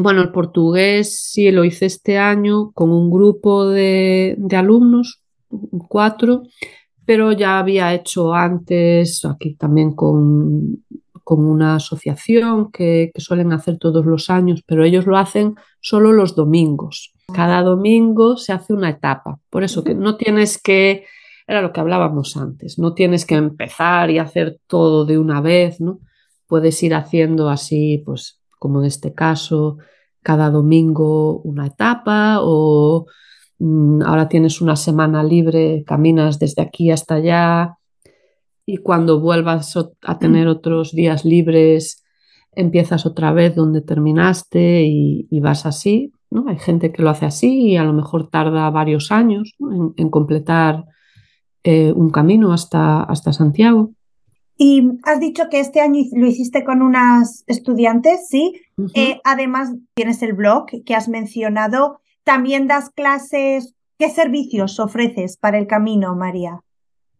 bueno, 0.00 0.22
el 0.22 0.32
portugués 0.32 1.20
sí 1.20 1.50
lo 1.50 1.64
hice 1.64 1.86
este 1.86 2.18
año 2.18 2.72
con 2.72 2.90
un 2.90 3.10
grupo 3.10 3.68
de, 3.68 4.36
de 4.38 4.56
alumnos, 4.56 5.22
cuatro, 5.88 6.42
pero 7.06 7.32
ya 7.32 7.60
había 7.60 7.94
hecho 7.94 8.34
antes, 8.34 9.24
aquí 9.24 9.54
también 9.54 9.94
con, 9.94 10.84
una 11.28 11.76
asociación 11.76 12.70
que, 12.70 13.10
suelen 13.16 13.52
hacer 13.52 13.78
todos 13.78 14.04
los 14.04 14.28
años, 14.28 14.62
pero 14.66 14.84
ellos 14.84 15.06
lo 15.06 15.16
hacen 15.16 15.54
solo 15.80 16.12
los 16.12 16.34
domingos. 16.34 17.14
Cada 17.32 17.62
domingo 17.62 18.36
se 18.36 18.52
hace 18.52 18.72
una 18.72 18.90
etapa, 18.90 19.38
por 19.50 19.64
eso 19.64 19.82
que 19.82 19.94
no 19.94 20.16
tienes 20.16 20.60
que, 20.60 21.04
era 21.46 21.62
lo 21.62 21.72
que 21.72 21.80
hablábamos 21.80 22.36
antes, 22.36 22.78
no 22.78 22.92
tienes 22.94 23.24
que 23.24 23.36
empezar 23.36 24.10
y 24.10 24.18
hacer 24.18 24.58
todo 24.66 25.04
de 25.04 25.18
una 25.18 25.40
vez, 25.40 25.80
¿no? 25.80 26.00
Puedes 26.48 26.80
ir 26.82 26.94
haciendo 26.94 27.50
así, 27.50 28.02
pues 28.04 28.40
como 28.58 28.80
en 28.80 28.86
este 28.86 29.14
caso, 29.14 29.78
cada 30.22 30.50
domingo 30.50 31.40
una 31.42 31.66
etapa 31.66 32.38
o 32.40 33.06
ahora 34.04 34.28
tienes 34.28 34.60
una 34.60 34.76
semana 34.76 35.22
libre, 35.22 35.84
caminas 35.86 36.38
desde 36.38 36.62
aquí 36.62 36.90
hasta 36.90 37.16
allá 37.16 37.78
y 38.66 38.78
cuando 38.78 39.20
vuelvas 39.20 39.76
a 40.02 40.18
tener 40.18 40.48
otros 40.48 40.92
días 40.92 41.24
libres, 41.24 42.04
empiezas 42.52 43.06
otra 43.06 43.32
vez 43.32 43.54
donde 43.54 43.80
terminaste 43.80 44.82
y, 44.84 45.40
vas 45.40 45.66
así. 45.66 46.12
¿no? 46.30 46.46
Hay 46.48 46.58
gente 46.58 46.90
que 46.90 47.02
lo 47.02 47.10
hace 47.10 47.26
así 47.26 47.68
y 47.68 47.76
a 47.76 47.84
lo 47.84 47.92
mejor 47.92 48.28
tarda 48.28 48.68
varios 48.70 49.12
años 49.12 49.54
en, 49.96 50.10
completar 50.10 50.84
eh, 51.62 51.92
un 51.92 52.10
camino 52.10 52.52
hasta, 52.52 53.04
hasta 53.04 53.32
Santiago. 53.32 53.92
Y 54.58 54.90
has 55.04 55.20
dicho 55.20 55.44
que 55.50 55.60
este 55.60 55.80
año 55.80 56.02
lo 56.12 56.26
hiciste 56.26 56.64
con 56.64 56.82
unas 56.82 57.44
estudiantes, 57.46 58.26
¿sí? 58.28 58.54
Eh, 58.94 59.20
además, 59.22 59.74
tienes 59.94 60.22
el 60.22 60.32
blog 60.32 60.66
que 60.84 60.94
has 60.94 61.08
mencionado. 61.08 62.00
También 62.26 62.66
das 62.66 62.90
clases. 62.90 63.72
¿Qué 63.98 64.10
servicios 64.10 64.80
ofreces 64.80 65.38
para 65.38 65.58
el 65.58 65.68
camino, 65.68 66.16
María? 66.16 66.60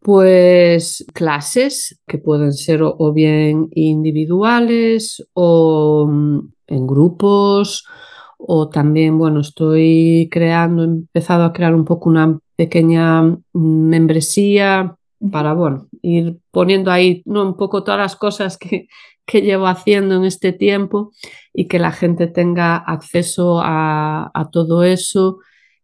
Pues 0.01 1.05
clases 1.13 1.99
que 2.05 2.17
pueden 2.17 2.51
ser 2.51 2.81
o 2.83 3.13
bien 3.13 3.69
individuales 3.73 5.25
o 5.33 6.05
mm, 6.07 6.39
en 6.67 6.87
grupos 6.87 7.85
o 8.37 8.67
también, 8.67 9.17
bueno, 9.17 9.39
estoy 9.39 10.27
creando, 10.29 10.83
he 10.83 10.87
empezado 10.87 11.45
a 11.45 11.53
crear 11.53 11.73
un 11.73 11.85
poco 11.85 12.09
una 12.09 12.37
pequeña 12.57 13.37
membresía 13.53 14.97
para, 15.31 15.53
bueno, 15.53 15.87
ir 16.01 16.37
poniendo 16.51 16.91
ahí 16.91 17.23
¿no? 17.25 17.43
un 17.43 17.55
poco 17.55 17.83
todas 17.83 17.99
las 18.01 18.15
cosas 18.17 18.57
que, 18.57 18.87
que 19.27 19.41
llevo 19.41 19.67
haciendo 19.67 20.15
en 20.15 20.23
este 20.23 20.53
tiempo 20.53 21.11
y 21.53 21.67
que 21.67 21.79
la 21.79 21.91
gente 21.91 22.27
tenga 22.27 22.77
acceso 22.77 23.59
a, 23.61 24.31
todo 24.53 24.83
eso 24.83 25.39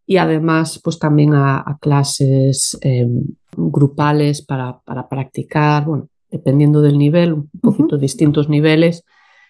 y 0.07 0.17
además 0.17 0.79
pues 0.81 0.97
también 0.97 1.33
a, 1.35 1.77
clases 1.81 2.77
em, 2.81 3.25
grupales 3.55 4.41
para, 4.41 4.81
practicar, 5.09 5.85
bueno, 5.85 6.07
dependiendo 6.31 6.81
del 6.81 6.97
nivel, 6.97 7.33
un 7.33 7.49
poquito 7.61 7.97
distintos 7.97 8.47
niveles, 8.47 9.03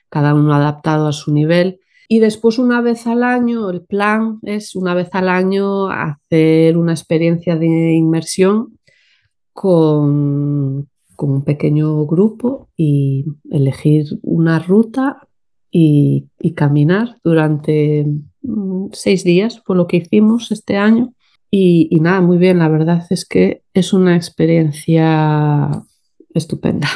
cada 0.09 0.33
uno 0.33 0.53
adaptado 0.53 1.07
a 1.07 1.13
su 1.13 1.31
nivel. 1.31 1.79
Y 2.07 2.19
después 2.19 2.57
una 2.57 2.81
vez 2.81 3.05
al 3.05 3.23
año, 3.23 3.69
el 3.69 3.83
plan 3.85 4.39
es 4.41 4.75
una 4.75 4.95
vez 4.95 5.09
al 5.13 5.29
año 5.29 5.87
hacer 5.87 6.77
una 6.77 6.93
experiencia 6.93 7.55
de 7.55 7.93
inmersión 7.93 8.79
con, 9.53 10.89
con 11.23 11.31
un 11.31 11.45
pequeño 11.45 12.05
grupo 12.05 12.67
y 12.75 13.23
elegir 13.49 14.19
una 14.23 14.59
ruta 14.59 15.25
y, 15.71 16.27
caminar 16.53 17.17
durante 17.23 18.05
mm, 18.41 18.87
seis 18.91 19.23
días, 19.23 19.61
por 19.65 19.77
lo 19.77 19.87
que 19.87 19.97
hicimos 19.97 20.51
este 20.51 20.75
año. 20.75 21.13
Y, 21.49 21.87
y, 21.89 22.01
nada, 22.01 22.19
muy 22.19 22.37
bien, 22.37 22.59
la 22.59 22.67
verdad 22.67 23.05
es 23.09 23.23
que 23.23 23.61
es 23.73 23.93
una 23.93 24.17
experiencia 24.17 25.69
estupenda. 26.33 26.89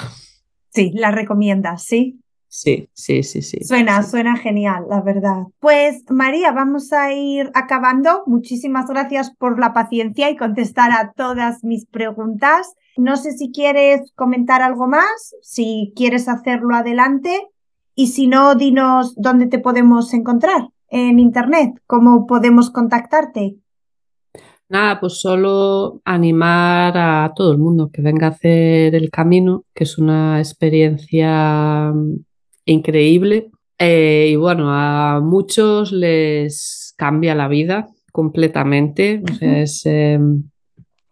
Sí, 0.73 0.91
la 0.93 1.11
recomiendas, 1.11 1.85
¿sí? 1.85 2.19
Sí, 2.57 2.89
sí, 2.91 3.21
sí, 3.21 3.43
sí. 3.43 3.63
Suena, 3.63 4.01
suena 4.01 4.35
genial, 4.35 4.85
la 4.89 5.01
verdad. 5.01 5.43
Pues 5.59 6.03
María, 6.09 6.51
vamos 6.51 6.91
a 6.91 7.13
ir 7.13 7.51
acabando. 7.53 8.23
Muchísimas 8.25 8.87
gracias 8.87 9.29
por 9.29 9.59
la 9.59 9.73
paciencia 9.73 10.31
y 10.31 10.37
contestar 10.37 10.91
a 10.91 11.11
todas 11.15 11.63
mis 11.63 11.85
preguntas. 11.85 12.73
No 12.97 13.15
sé 13.15 13.33
si 13.33 13.51
quieres 13.51 14.11
comentar 14.15 14.63
algo 14.63 14.87
más, 14.87 15.35
si 15.43 15.93
quieres 15.95 16.27
hacerlo 16.27 16.73
adelante 16.73 17.47
y 17.93 18.07
si 18.07 18.25
no, 18.25 18.55
dinos 18.55 19.13
dónde 19.17 19.45
te 19.45 19.59
podemos 19.59 20.11
encontrar 20.15 20.69
en 20.87 21.19
Internet, 21.19 21.75
cómo 21.85 22.25
podemos 22.25 22.71
contactarte. 22.71 23.57
Nada, 24.67 24.99
pues 24.99 25.21
solo 25.21 26.01
animar 26.05 26.97
a 26.97 27.31
todo 27.35 27.51
el 27.51 27.59
mundo 27.59 27.91
que 27.93 28.01
venga 28.01 28.25
a 28.25 28.31
hacer 28.31 28.95
el 28.95 29.11
camino, 29.11 29.63
que 29.75 29.83
es 29.83 29.99
una 29.99 30.39
experiencia 30.39 31.93
increíble. 32.67 33.49
Eh, 33.79 34.29
y 34.31 34.35
bueno, 34.35 34.71
a 34.71 35.19
muchos 35.21 35.91
les 35.91 36.93
cambia 36.97 37.35
la 37.35 37.47
vida 37.47 37.87
completamente. 38.11 39.23
es, 39.41 39.85
em, 39.85 40.43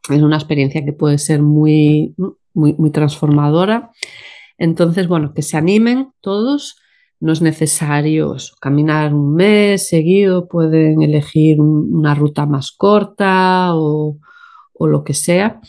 es, 0.09 0.21
una 0.21 0.37
experiencia 0.37 0.83
que 0.85 0.93
puede 0.93 1.17
ser 1.17 1.41
muy, 1.41 2.15
muy, 2.53 2.73
muy 2.73 2.91
transformadora. 2.91 3.91
Entonces, 4.57 5.07
bueno, 5.07 5.33
que 5.33 5.41
se 5.41 5.57
animen 5.57 6.09
todos. 6.21 6.77
No 7.19 7.31
es 7.31 7.41
necesario 7.41 8.35
caminar 8.59 9.13
un 9.13 9.35
mes 9.35 9.87
seguido, 9.87 10.47
pueden 10.47 11.01
elegir 11.01 11.61
una 11.61 12.13
ruta 12.13 12.45
más 12.45 12.71
corta 12.71 13.73
o, 13.73 14.19
o 14.73 14.87
lo 14.87 15.03
que 15.03 15.13
sea. 15.13 15.61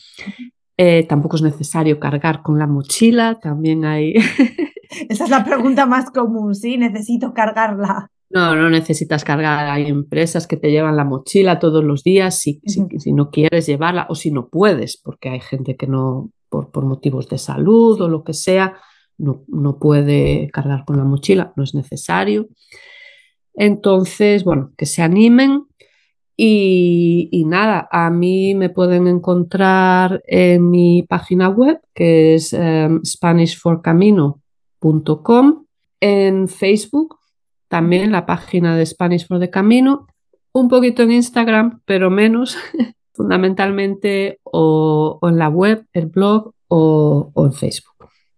Eh, 0.77 1.07
tampoco 1.09 1.37
es 1.37 1.42
necesario 1.42 1.99
cargar 1.99 2.42
con 2.42 2.59
la 2.59 2.66
mochila, 2.66 3.38
también 3.40 3.85
hay 3.85 4.14
Esa 5.09 5.25
es 5.25 5.31
la 5.31 5.45
pregunta 5.45 5.87
más 5.87 6.11
común, 6.11 6.55
¿sí? 6.55 6.77
Necesito 6.77 7.33
cargarla. 7.33 8.11
No, 8.29 8.57
no 8.57 8.69
necesitas 8.69 9.25
cargar. 9.25 9.69
Hay 9.71 9.87
empresas 9.87 10.47
que 10.47 10.57
te 10.57 10.71
llevan 10.71 10.97
la 10.97 11.05
mochila 11.05 11.59
todos 11.59 11.85
los 11.85 12.03
días 12.03 12.39
si, 12.39 12.61
si, 12.67 13.13
no 13.13 13.31
quieres 13.31 13.67
llevarla 13.67 14.07
o 14.09 14.15
si 14.15 14.31
no 14.31 14.49
puedes, 14.49 14.97
porque 14.97 15.29
hay 15.29 15.41
gente 15.41 15.77
que 15.77 15.87
no, 15.87 16.31
por, 16.49 16.71
por 16.71 16.85
motivos 16.85 17.29
de 17.29 17.39
salud 17.39 18.01
o 18.01 18.09
lo 18.09 18.25
que 18.25 18.35
sea, 18.35 18.79
no, 19.19 19.45
no, 19.47 19.79
puede 19.79 20.51
cargar 20.53 20.85
con 20.85 20.97
la 20.97 21.05
mochila, 21.05 21.53
no 21.57 21.63
es 21.63 21.75
necesario. 21.75 22.49
Entonces, 23.55 24.45
bueno, 24.45 24.73
que 24.77 24.87
se 24.87 25.03
animen 25.03 25.65
y, 26.37 27.29
y, 27.31 27.45
nada, 27.45 27.89
a 27.91 28.11
mí 28.11 28.55
me 28.55 28.71
pueden 28.71 29.07
encontrar 29.07 30.23
en 30.27 30.69
mi 30.69 31.05
página 31.05 31.49
web 31.49 31.81
que 31.94 32.35
es 32.35 32.53
um, 32.53 33.03
Spanish 33.05 33.59
for 33.59 33.81
Camino 33.81 34.42
en 36.00 36.48
Facebook, 36.48 37.18
también 37.68 38.12
la 38.12 38.27
página 38.27 38.77
de 38.77 38.87
Spanish 38.87 39.27
for 39.27 39.40
the 39.40 39.50
Camino, 39.50 40.06
un 40.52 40.68
poquito 40.68 41.02
en 41.02 41.12
Instagram, 41.12 41.81
pero 41.85 42.10
menos, 42.10 42.56
fundamentalmente 43.12 44.38
o, 44.44 45.18
en 45.22 45.38
la 45.38 45.48
web, 45.48 45.87
el 45.92 46.06
blog 46.06 46.52
o, 46.68 47.31
o 47.33 47.46
en 47.46 47.52
Facebook. 47.52 47.94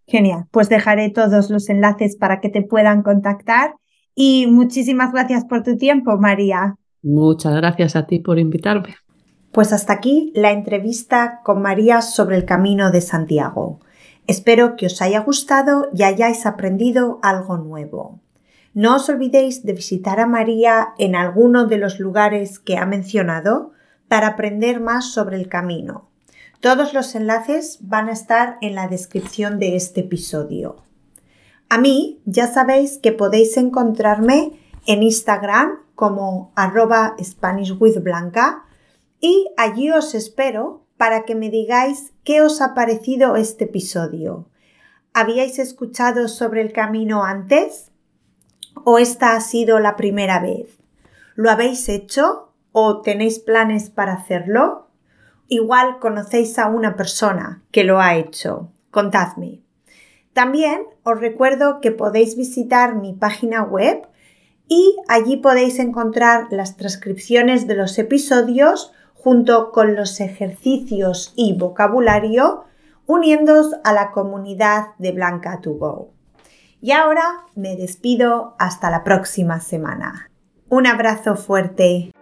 Genial, 0.07 0.47
pues 0.51 0.69
dejaré 0.69 1.11
todos 1.11 1.51
los 1.51 1.69
enlaces 1.69 2.17
para 2.17 2.41
que 2.41 2.49
te 2.49 2.63
puedan 2.63 3.03
contactar 3.03 3.75
y 4.15 4.47
muchísimas 4.47 5.13
gracias 5.13 5.45
por 5.45 5.63
tu 5.63 5.77
tiempo, 5.77 6.17
María. 6.17 6.77
Muchas 7.03 7.55
gracias 7.55 7.95
a 7.95 8.07
ti 8.07 8.19
por 8.19 8.39
invitarme. 8.39 8.97
Pues 9.53 9.73
hasta 9.73 9.93
aquí 9.93 10.33
la 10.35 10.51
entrevista 10.51 11.41
con 11.45 11.63
María 11.63 12.03
sobre 12.03 12.37
el 12.37 12.45
Camino 12.45 12.91
de 12.91 13.01
Santiago. 13.01 13.81
Espero 14.29 14.77
que 14.77 14.87
os 14.87 15.01
haya 15.01 15.21
gustado 15.21 15.89
y 15.95 16.03
hayáis 16.03 16.45
aprendido 16.45 17.19
algo 17.23 17.57
nuevo. 17.57 18.21
No 18.75 18.97
os 18.97 19.09
olvidéis 19.09 19.65
de 19.65 19.73
visitar 19.73 20.21
a 20.21 20.27
María 20.27 20.89
en 20.99 21.17
alguno 21.17 21.67
de 21.67 21.79
los 21.79 21.99
lugares 21.99 22.59
que 22.59 22.77
ha 22.77 22.85
mencionado 22.85 23.73
para 24.07 24.29
aprender 24.29 24.81
más 24.81 25.13
sobre 25.13 25.37
el 25.37 25.49
camino. 25.49 26.11
Todos 26.61 26.93
los 26.93 27.15
enlaces 27.15 27.79
van 27.81 28.11
a 28.11 28.13
estar 28.13 28.59
en 28.61 28.75
la 28.75 28.87
descripción 28.87 29.59
de 29.59 29.77
este 29.77 30.01
episodio. 30.01 30.77
A 31.71 31.79
mí 31.79 32.21
ya 32.27 32.53
sabéis 32.53 32.99
que 32.99 33.13
podéis 33.13 33.57
encontrarme 33.57 34.61
en 34.87 35.03
Instagram 35.03 35.79
como 35.95 36.53
arroba 36.55 37.17
SpanishWithBlanca 37.19 38.67
y 39.21 39.49
allí 39.57 39.91
os 39.91 40.15
espero 40.15 40.85
para 40.99 41.25
que 41.25 41.35
me 41.35 41.49
digáis 41.49 42.13
qué 42.25 42.43
os 42.43 42.61
ha 42.61 42.75
parecido 42.75 43.37
este 43.37 43.65
episodio. 43.65 44.47
¿Habíais 45.15 45.59
escuchado 45.59 46.29
sobre 46.29 46.61
el 46.61 46.73
camino 46.73 47.25
antes? 47.25 47.91
¿O 48.85 48.99
esta 48.99 49.35
ha 49.35 49.41
sido 49.41 49.79
la 49.79 49.97
primera 49.97 50.41
vez? 50.41 50.79
¿Lo 51.35 51.51
habéis 51.51 51.89
hecho 51.89 52.53
o 52.73 53.01
tenéis 53.01 53.39
planes 53.39 53.91
para 53.91 54.13
hacerlo? 54.13 54.89
Igual 55.47 55.99
conocéis 56.01 56.59
a 56.59 56.67
una 56.67 56.97
persona 56.97 57.63
que 57.71 57.85
lo 57.85 58.01
ha 58.01 58.17
hecho. 58.17 58.71
Contadme. 58.91 59.63
También 60.33 60.83
os 61.05 61.19
recuerdo 61.21 61.81
que 61.81 61.91
podéis 61.91 62.37
visitar 62.37 62.97
mi 62.97 63.13
página 63.13 63.63
web 63.63 64.03
y 64.69 64.97
allí 65.09 65.37
podéis 65.37 65.79
encontrar 65.79 66.49
las 66.51 66.77
transcripciones 66.77 67.67
de 67.67 67.77
los 67.77 67.99
episodios 67.99 68.93
junto 69.19 69.73
con 69.73 69.97
los 69.97 70.21
ejercicios 70.21 71.33
y 71.37 71.57
vocabulario, 71.59 72.65
uniéndos 73.07 73.75
a 73.85 73.93
la 73.93 74.13
comunidad 74.13 74.87
de 74.99 75.13
Blanca 75.13 75.61
to 75.61 75.73
Go. 75.75 76.13
Y 76.81 76.93
ahora 76.93 77.45
me 77.57 77.77
despido 77.77 78.55
hasta 78.59 78.91
la 78.91 79.03
próxima 79.03 79.61
semana. 79.61 80.31
Un 80.69 80.87
abrazo 80.87 81.35
fuerte. 81.35 82.13